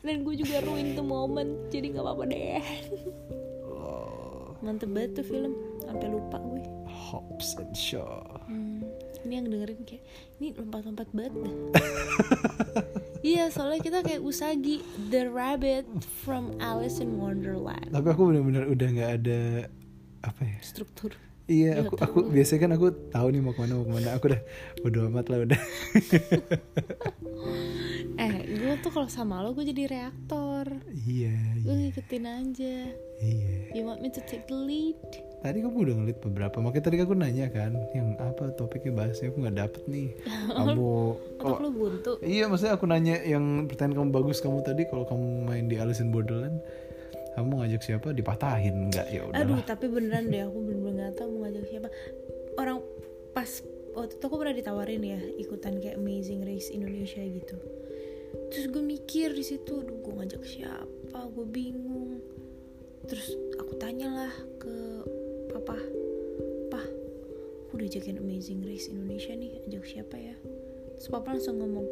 dan 0.00 0.24
gue 0.24 0.34
juga 0.36 0.64
ruin 0.64 0.96
the 0.96 1.04
moment 1.04 1.68
jadi 1.68 1.92
nggak 1.92 2.04
apa-apa 2.04 2.24
deh. 2.28 2.62
Oh, 3.68 4.56
mantep 4.64 4.88
banget 4.92 5.20
tuh 5.20 5.26
film 5.26 5.52
sampai 5.84 6.08
lupa 6.08 6.40
gue. 6.40 6.62
Hobbs 6.88 7.58
and 7.58 7.74
Shaw. 7.74 8.22
Hmm, 8.46 8.86
ini 9.26 9.32
yang 9.34 9.46
dengerin 9.50 9.82
kayak 9.82 10.02
ini 10.38 10.54
lompat-lompat 10.56 11.08
banget 11.12 11.34
dah. 11.36 11.54
Iya, 13.20 13.52
soalnya 13.52 13.84
kita 13.84 14.00
kayak 14.00 14.24
Usagi, 14.24 14.80
the 15.12 15.28
rabbit 15.28 15.84
from 16.24 16.56
Alice 16.56 17.04
in 17.04 17.20
Wonderland. 17.20 17.92
Tapi 17.92 18.16
aku 18.16 18.32
bener-bener 18.32 18.64
udah 18.64 18.88
gak 18.96 19.10
ada 19.20 19.68
Apa 20.24 20.40
ya? 20.40 20.56
Struktur. 20.64 21.12
Iya 21.44 21.84
Iya, 21.84 21.84
aku 21.84 22.00
aku 22.00 22.18
biasanya 22.32 22.60
kan 22.64 22.72
aku 22.80 22.86
tahu 23.12 23.26
nih 23.34 23.42
mau 23.44 23.52
ke 23.52 23.60
mana 23.60 23.76
mau 23.76 23.84
ke 23.84 23.92
mana. 23.92 24.08
Aku 24.16 24.24
udah 24.32 24.40
bodo 24.80 24.98
amat 25.12 25.26
lah 25.28 25.38
udah 25.44 25.60
Eh, 28.12 28.34
gue 28.48 28.74
tuh 28.80 28.90
kalau 28.90 29.06
sama 29.06 29.38
lo 29.40 29.52
gue 29.52 29.62
jadi 29.64 29.86
reaktor. 29.86 30.66
iya 31.06 31.34
Gue 31.60 31.70
iya 31.70 31.82
ngikutin 31.86 32.24
aja. 32.26 32.76
iya 33.18 33.52
You 33.70 33.84
want 33.84 34.00
me 34.00 34.08
to 34.08 34.22
take 34.22 34.46
the 34.46 34.56
lead? 34.56 34.98
tadi 35.40 35.64
kamu 35.64 35.72
udah 35.72 35.94
ngeliat 35.96 36.18
beberapa 36.20 36.60
makanya 36.60 36.84
tadi 36.84 37.00
aku 37.00 37.16
nanya 37.16 37.48
kan 37.48 37.72
yang 37.96 38.12
apa 38.20 38.52
topiknya 38.52 38.92
bahasnya 38.92 39.32
aku 39.32 39.40
nggak 39.40 39.56
dapet 39.56 39.82
nih 39.88 40.08
kamu 40.52 41.16
kalau 41.40 41.56
lo 41.56 41.70
buntu. 41.72 42.12
iya 42.20 42.44
maksudnya 42.44 42.76
aku 42.76 42.84
nanya 42.84 43.24
yang 43.24 43.64
pertanyaan 43.64 44.04
kamu 44.04 44.10
bagus 44.12 44.44
kamu 44.44 44.60
tadi 44.60 44.84
kalau 44.84 45.08
kamu 45.08 45.48
main 45.48 45.64
di 45.64 45.80
Alice 45.80 46.04
in 46.04 46.12
Borderland 46.12 46.60
kamu 47.40 47.56
ngajak 47.56 47.80
siapa 47.80 48.12
dipatahin 48.12 48.92
nggak 48.92 49.06
ya 49.08 49.24
Aduh, 49.32 49.56
udah 49.56 49.64
tapi 49.64 49.88
beneran 49.88 50.28
deh 50.28 50.44
aku 50.44 50.60
bener-bener 50.60 51.08
gak 51.08 51.24
tau 51.24 51.32
mau 51.32 51.48
ngajak 51.48 51.64
siapa. 51.72 51.88
Orang 52.60 52.84
pas 53.32 53.48
waktu 53.96 54.20
itu 54.20 54.24
aku 54.28 54.36
pernah 54.36 54.52
ditawarin 54.52 55.00
ya 55.00 55.20
ikutan 55.40 55.80
kayak 55.80 55.96
Amazing 55.96 56.44
Race 56.44 56.68
Indonesia 56.68 57.24
gitu. 57.24 57.56
Terus 58.50 58.66
gue 58.66 58.82
mikir 58.82 59.30
di 59.30 59.46
situ, 59.46 59.78
gue 59.78 60.12
ngajak 60.18 60.42
siapa, 60.42 61.20
gue 61.30 61.46
bingung. 61.46 62.18
Terus 63.06 63.38
aku 63.54 63.78
tanyalah 63.78 64.34
ke 64.58 65.06
papa, 65.54 65.78
pah, 66.66 66.86
aku 67.62 67.78
udah 67.78 67.86
ajakin 67.86 68.18
Amazing 68.18 68.66
Race 68.66 68.90
Indonesia 68.90 69.38
nih, 69.38 69.62
ajak 69.70 69.86
siapa 69.86 70.18
ya? 70.18 70.34
Terus 70.98 71.08
papa 71.14 71.38
langsung 71.38 71.62
ngomong, 71.62 71.86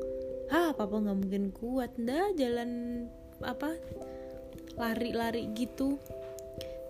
ah 0.51 0.75
papa 0.75 0.99
nggak 0.99 1.19
mungkin 1.23 1.45
kuat, 1.55 1.95
dah 1.95 2.35
jalan 2.35 3.07
apa 3.39 3.79
lari-lari 4.75 5.47
gitu. 5.55 5.95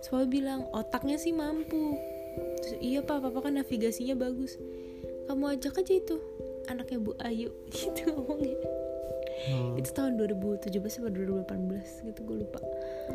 Terus 0.01 0.09
papa 0.09 0.25
bilang 0.25 0.65
otaknya 0.73 1.21
sih 1.21 1.29
mampu. 1.29 1.93
Terus 2.65 2.73
iya 2.81 3.05
pak, 3.05 3.21
papa 3.21 3.45
kan 3.45 3.61
navigasinya 3.61 4.17
bagus. 4.17 4.57
Kamu 5.29 5.45
ajak 5.53 5.77
aja 5.85 5.93
itu 5.93 6.17
anaknya 6.69 6.97
Bu 7.01 7.13
Ayu 7.21 7.49
gitu 7.73 8.13
ngomongnya 8.13 8.78
Oh, 9.39 9.79
Itu 9.79 9.95
tahun 9.95 10.19
2017 10.19 10.99
atau 10.99 11.07
2018 11.07 12.07
gitu 12.11 12.19
gue 12.27 12.37
lupa. 12.43 12.59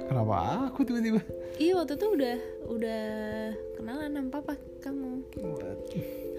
Kenapa 0.08 0.70
aku 0.72 0.88
tiba-tiba? 0.88 1.20
Iya 1.60 1.76
waktu 1.76 2.00
itu 2.00 2.06
udah 2.16 2.36
udah 2.72 3.02
kenalan 3.76 4.16
sama 4.16 4.30
papa 4.32 4.54
kamu. 4.80 5.20
What? 5.44 5.78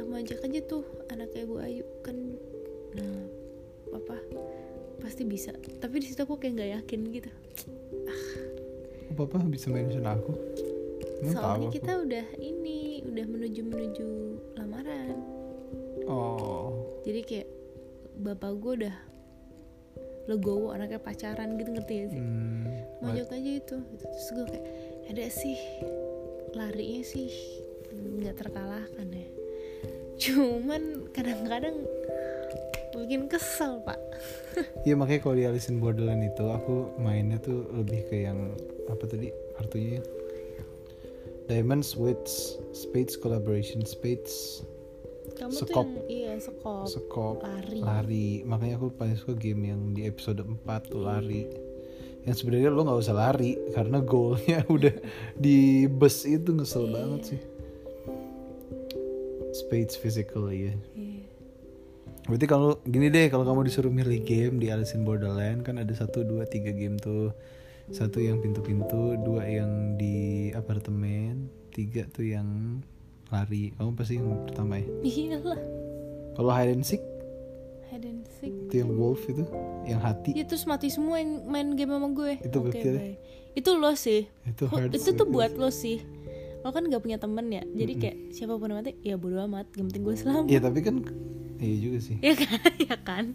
Kamu 0.01 0.11
ajak 0.25 0.41
aja 0.41 0.59
tuh 0.65 0.83
anaknya 1.13 1.45
Bu 1.45 1.61
Ayu 1.61 1.85
kan 2.01 2.17
Nah 2.97 3.15
papa 3.93 4.17
pasti 5.05 5.21
bisa. 5.23 5.53
Tapi 5.53 6.01
di 6.01 6.07
situ 6.09 6.25
aku 6.25 6.41
kayak 6.41 6.53
nggak 6.57 6.71
yakin 6.81 6.99
gitu. 7.13 7.29
Kok 9.13 9.15
papa 9.15 9.37
bisa 9.45 9.69
mention 9.69 10.09
aku? 10.09 10.33
Tahu 11.21 11.31
Soalnya 11.31 11.67
aku? 11.69 11.75
kita 11.77 11.91
udah 12.03 12.25
ini 12.41 12.75
Udah 13.15 13.25
menuju-menuju 13.31 14.07
lamaran. 14.59 15.15
Oh. 16.03 16.99
Jadi 17.07 17.21
kayak 17.23 17.47
bapak 18.19 18.51
gue 18.59 18.73
udah 18.83 18.95
legowo 20.25 20.73
anaknya 20.73 20.97
pacaran 21.01 21.57
gitu 21.57 21.69
ngerti 21.73 21.93
gak 22.01 22.09
sih? 22.13 22.21
Hmm, 22.21 22.65
mojok 23.01 23.29
aja 23.33 23.51
itu. 23.61 23.77
Terus 24.01 24.27
gue 24.33 24.45
kayak 24.49 24.65
ada 25.13 25.25
sih 25.29 25.57
larinya 26.55 27.01
sih 27.05 27.29
nggak 27.93 28.35
terkalahkan 28.41 29.07
ya. 29.11 29.27
Cuman 30.15 31.11
kadang-kadang 31.11 31.83
bikin 33.05 33.29
kesel 33.29 33.83
pak. 33.85 34.01
Iya 34.87 34.95
makanya 34.95 35.21
kalau 35.21 35.35
di 35.35 35.43
Alice 35.43 35.67
in 35.67 35.83
Borderland 35.83 36.23
itu 36.25 36.47
aku 36.47 36.95
mainnya 36.95 37.35
tuh 37.43 37.67
lebih 37.75 38.07
ke 38.07 38.23
yang 38.23 38.55
apa 38.87 39.03
tadi 39.03 39.29
kartunya 39.59 39.99
ya? 39.99 40.03
Diamonds 41.45 41.93
with 41.93 42.25
Spades 42.73 43.13
collaboration 43.19 43.85
Spades 43.85 44.65
kamu 45.35 45.51
Sekop. 45.51 45.83
tuh 45.83 45.91
yang 45.91 46.07
iya 46.07 46.33
sekop. 46.39 46.87
Sekop. 46.87 47.35
Lari. 47.43 47.79
Lari. 47.83 48.29
Makanya 48.47 48.79
aku 48.79 48.95
paling 48.95 49.19
suka 49.19 49.35
game 49.35 49.67
yang 49.69 49.91
di 49.91 50.07
episode 50.07 50.39
4 50.41 50.63
tuh 50.87 51.03
lari. 51.03 51.43
Yang 52.25 52.41
sebenarnya 52.41 52.73
lo 52.73 52.81
nggak 52.87 53.01
usah 53.05 53.15
lari 53.15 53.53
karena 53.75 54.01
goalnya 54.01 54.65
udah 54.75 54.95
di 55.37 55.85
bus 55.85 56.25
itu 56.25 56.55
ngesel 56.55 56.89
banget 56.89 57.21
sih. 57.35 57.41
Spades 59.55 59.95
physical 59.95 60.51
ya 60.51 60.75
Iya. 60.95 61.23
berarti 62.25 62.47
kalau 62.49 62.81
gini 62.89 63.13
deh 63.13 63.29
kalau 63.29 63.45
kamu 63.45 63.69
disuruh 63.69 63.93
milih 63.93 64.25
game 64.25 64.57
di 64.57 64.73
Alice 64.73 64.97
in 64.97 65.05
Borderland 65.05 65.61
kan 65.61 65.77
ada 65.77 65.93
satu 65.93 66.25
dua 66.25 66.49
tiga 66.49 66.73
game 66.73 66.97
tuh. 66.97 67.29
Satu 67.93 68.17
yang 68.17 68.41
pintu-pintu 68.41 69.13
dua 69.21 69.45
yang 69.45 69.93
di 69.93 70.49
apartemen 70.57 71.45
tiga 71.69 72.01
tuh 72.09 72.25
yang 72.25 72.81
lari. 73.29 73.73
Kamu 73.77 73.91
pasti 73.97 74.17
yang 74.17 74.45
pertama 74.45 74.81
ya? 74.81 74.87
Iyalah 75.01 75.85
kalau 76.35 76.51
hide 76.51 76.75
and 76.75 76.83
seek? 76.83 76.99
Hide 77.87 78.03
and 78.03 78.27
seek. 78.27 78.51
Itu 78.67 78.83
yang 78.83 78.91
wolf 78.99 79.23
itu? 79.23 79.47
Yang 79.87 80.01
hati? 80.03 80.29
Ya 80.35 80.43
terus 80.43 80.67
mati 80.67 80.91
semua 80.91 81.23
yang 81.23 81.47
main 81.47 81.79
game 81.79 81.95
sama 81.95 82.11
gue. 82.11 82.43
Itu 82.43 82.59
gokil. 82.59 82.95
bye. 82.99 83.15
itu 83.55 83.71
lo 83.71 83.95
sih. 83.95 84.27
Itu 84.43 84.67
hard 84.67 84.91
itu 84.91 85.15
tuh 85.15 85.23
buat 85.31 85.55
lo 85.55 85.71
sih. 85.71 86.03
Lo 86.59 86.75
kan 86.75 86.83
gak 86.91 86.99
punya 86.99 87.15
temen 87.15 87.47
ya. 87.47 87.63
Jadi 87.63 87.93
kayak 87.95 88.17
siapa 88.35 88.59
pun 88.59 88.67
yang 88.67 88.83
mati 88.83 88.99
ya 88.99 89.15
bodo 89.15 89.39
amat. 89.47 89.71
Yang 89.79 89.85
penting 89.95 90.03
gue 90.03 90.15
selamat. 90.19 90.45
Iya 90.51 90.59
tapi 90.59 90.79
kan 90.83 90.95
iya 91.63 91.75
juga 91.79 91.97
sih. 92.03 92.19
Ya 92.19 92.35
kan? 92.35 92.59
Ya 92.91 92.97
kan? 92.99 93.25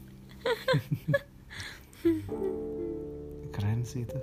Keren 3.56 3.80
sih 3.88 4.04
itu. 4.04 4.18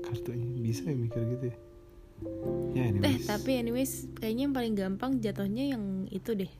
Kartunya. 0.00 0.48
Bisa 0.64 0.88
ya 0.88 0.96
mikir 0.96 1.20
gitu 1.28 1.52
ya 1.52 1.56
ya 2.72 2.92
eh 3.04 3.16
tapi 3.24 3.60
anyways 3.60 4.08
kayaknya 4.16 4.48
yang 4.48 4.54
paling 4.56 4.74
gampang 4.76 5.12
jatuhnya 5.20 5.76
yang 5.76 6.08
itu 6.08 6.32
deh. 6.32 6.52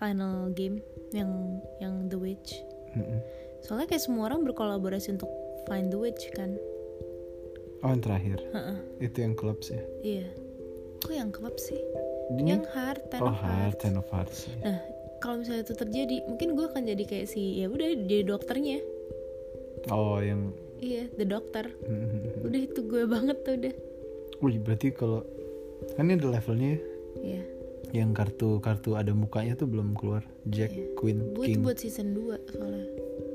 Final 0.00 0.50
game 0.52 0.82
yang 1.14 1.60
yang 1.80 2.10
The 2.10 2.18
Witch. 2.18 2.58
Mm-mm. 2.94 3.18
soalnya 3.64 3.90
kayak 3.90 4.06
semua 4.06 4.30
orang 4.30 4.46
berkolaborasi 4.46 5.18
untuk 5.18 5.26
find 5.66 5.90
The 5.90 5.98
Witch 5.98 6.30
kan? 6.36 6.54
Oh 7.82 7.90
yang 7.90 8.00
terakhir. 8.00 8.38
Heeh. 8.54 8.78
itu 9.02 9.18
yang 9.20 9.34
clubs 9.34 9.68
ya? 9.68 9.82
Iya. 10.00 10.28
Kok 11.04 11.12
yang 11.12 11.30
klub 11.34 11.56
sih? 11.60 11.80
Ini- 12.38 12.56
yang 12.56 12.64
Heart 12.70 13.12
Ten 13.12 13.20
oh 13.20 13.28
of 13.28 13.36
heart 13.36 13.76
Hearts. 13.76 13.80
Ten 13.82 13.94
of 14.00 14.06
hearts 14.08 14.38
ya. 14.48 14.56
nah 14.64 14.78
kalau 15.20 15.40
misalnya 15.40 15.64
itu 15.64 15.74
terjadi 15.76 16.16
mungkin 16.28 16.48
gue 16.56 16.66
akan 16.68 16.82
jadi 16.84 17.04
kayak 17.08 17.26
si 17.28 17.60
ya 17.60 17.66
udah 17.68 17.88
jadi 18.04 18.24
dokternya. 18.28 18.78
Oh 19.92 20.20
yang 20.20 20.52
iya 20.80 21.08
the 21.16 21.24
doctor. 21.28 21.68
Udah 22.44 22.60
itu 22.60 22.80
gue 22.84 23.04
banget 23.08 23.40
tuh 23.44 23.56
udah 23.56 23.74
berarti 24.60 24.92
kalau 24.92 25.24
kan 25.96 26.08
ini 26.08 26.20
ada 26.20 26.28
levelnya 26.28 26.68
ya? 26.76 26.80
Iya. 27.20 27.42
Yang 27.94 28.10
kartu 28.16 28.48
kartu 28.58 28.90
ada 28.98 29.14
mukanya 29.14 29.54
tuh 29.54 29.70
belum 29.70 29.94
keluar. 29.94 30.26
Jack 30.50 30.74
Iya. 30.74 30.92
Queen 30.98 31.18
gue 31.32 31.46
King. 31.46 31.62
buat 31.62 31.78
season 31.78 32.12
2 32.12 32.52
soalnya. 32.52 32.88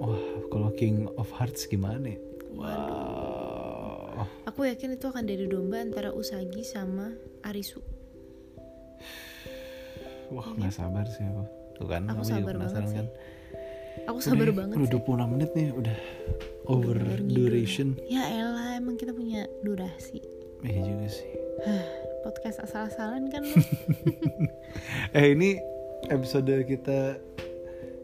Wah 0.04 0.24
kalau 0.52 0.70
King 0.76 1.10
of 1.18 1.30
Hearts 1.34 1.66
gimana 1.66 2.14
ya? 2.14 2.20
Wow 2.54 3.30
aku 4.60 4.66
yakin 4.68 5.00
itu 5.00 5.06
akan 5.08 5.24
jadi 5.24 5.46
domba 5.48 5.80
antara 5.80 6.12
Usagi 6.12 6.68
sama 6.68 7.16
Arisu. 7.46 7.80
Wah 10.36 10.50
nggak 10.58 10.74
sabar 10.74 11.06
sih 11.08 11.24
aku. 11.24 11.44
Tuh 11.80 11.88
kan 11.88 12.04
Aku 12.12 12.28
sabar 12.28 12.54
juga 12.54 12.60
penasaran 12.60 12.84
banget 12.84 12.98
kan. 12.98 13.08
Aku 14.12 14.20
sabar 14.20 14.48
Udah, 14.50 14.56
banget 14.58 14.76
udah 14.76 14.90
sih. 14.90 15.00
26 15.00 15.32
menit 15.32 15.50
nih 15.56 15.68
udah 15.72 15.98
over 16.68 16.98
duration. 17.24 17.88
Ya 18.12 18.24
elah 18.28 18.76
emang 18.76 19.00
kita 19.00 19.16
punya 19.16 19.48
durasi 19.64 20.20
iya 20.64 20.80
juga 20.82 21.08
sih. 21.08 21.30
Podcast 22.26 22.60
asal-asalan 22.60 23.32
kan 23.32 23.48
lu 23.48 23.56
eh 25.18 25.32
ini 25.32 25.56
episode 26.12 26.52
kita 26.68 27.16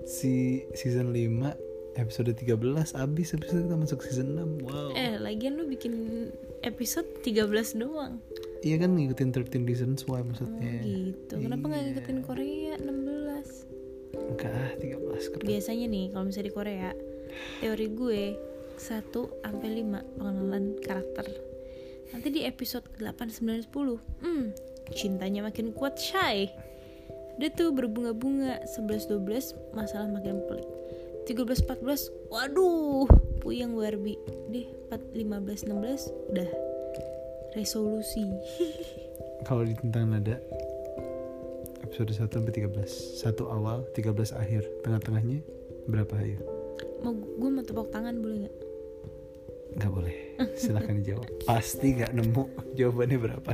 si 0.07 0.63
season 0.71 1.11
5 1.11 1.99
episode 1.99 2.31
13 2.31 2.95
abis 2.95 3.27
episode 3.35 3.61
kita 3.67 3.75
masuk 3.75 3.99
season 4.03 4.35
6 4.61 4.67
wow. 4.67 4.91
Eh 4.95 5.19
lagian 5.19 5.59
lu 5.59 5.67
bikin 5.67 6.27
episode 6.63 7.07
13 7.23 7.79
doang. 7.79 8.19
Iya 8.63 8.81
kan 8.81 8.95
ngikutin 8.95 9.29
13 9.31 9.67
reasons 9.69 10.03
why 10.07 10.19
oh, 10.19 10.27
maksudnya 10.27 10.79
gitu. 10.83 11.35
Kenapa 11.37 11.63
nggak 11.67 11.81
Iya. 11.81 11.87
ngikutin 11.91 12.19
Korea 12.23 12.73
16 12.79 13.75
enggak 14.15 14.51
ah 14.51 14.71
13 14.79 15.31
keren. 15.35 15.43
Biasanya 15.43 15.85
nih 15.87 16.05
kalau 16.15 16.23
misalnya 16.27 16.47
di 16.47 16.55
Korea 16.55 16.89
teori 17.59 17.87
gue 17.91 18.23
1 18.75 19.11
sampai 19.43 19.69
5 19.83 20.19
pengenalan 20.19 20.65
karakter 20.79 21.27
nanti 22.15 22.31
di 22.31 22.41
episode 22.47 22.87
8 22.95 23.43
9 23.43 23.67
10 23.67 24.23
hmm 24.23 24.45
cintanya 24.95 25.43
makin 25.43 25.75
kuat 25.75 25.99
shy 25.99 26.47
dia 27.35 27.51
tuh 27.51 27.75
berbunga-bunga 27.75 28.63
11 28.79 29.11
12 29.11 29.75
masalah 29.75 30.07
makin 30.07 30.39
pelik. 30.47 30.63
13 31.27 31.67
14 31.67 32.31
waduh 32.31 33.03
puyeng 33.43 33.75
Barbie 33.75 34.15
deh 34.47 34.63
4 34.87 35.11
15 35.11 35.67
16 35.67 36.31
udah. 36.31 36.49
Resolusi. 37.59 38.23
Kalau 39.47 39.67
di 39.67 39.75
tentang 39.75 40.15
nada 40.15 40.39
episode 41.83 42.15
1 42.15 42.39
sampai 42.39 42.55
13 42.55 42.87
satu 43.19 43.51
awal 43.51 43.83
13 43.91 44.15
akhir. 44.31 44.63
Tengah-tengahnya 44.87 45.43
berapa 45.91 46.15
ayo 46.23 46.39
mau 47.05 47.13
gue 47.13 47.49
mau 47.53 47.61
tepuk 47.61 47.93
tangan 47.93 48.17
boleh 48.17 48.49
nggak 48.49 48.55
nggak 49.73 49.91
boleh. 49.91 50.15
Silahkan 50.61 51.01
dijawab. 51.01 51.27
Pasti 51.49 51.97
nggak 51.97 52.13
nemu 52.13 52.43
jawabannya 52.77 53.17
berapa 53.17 53.51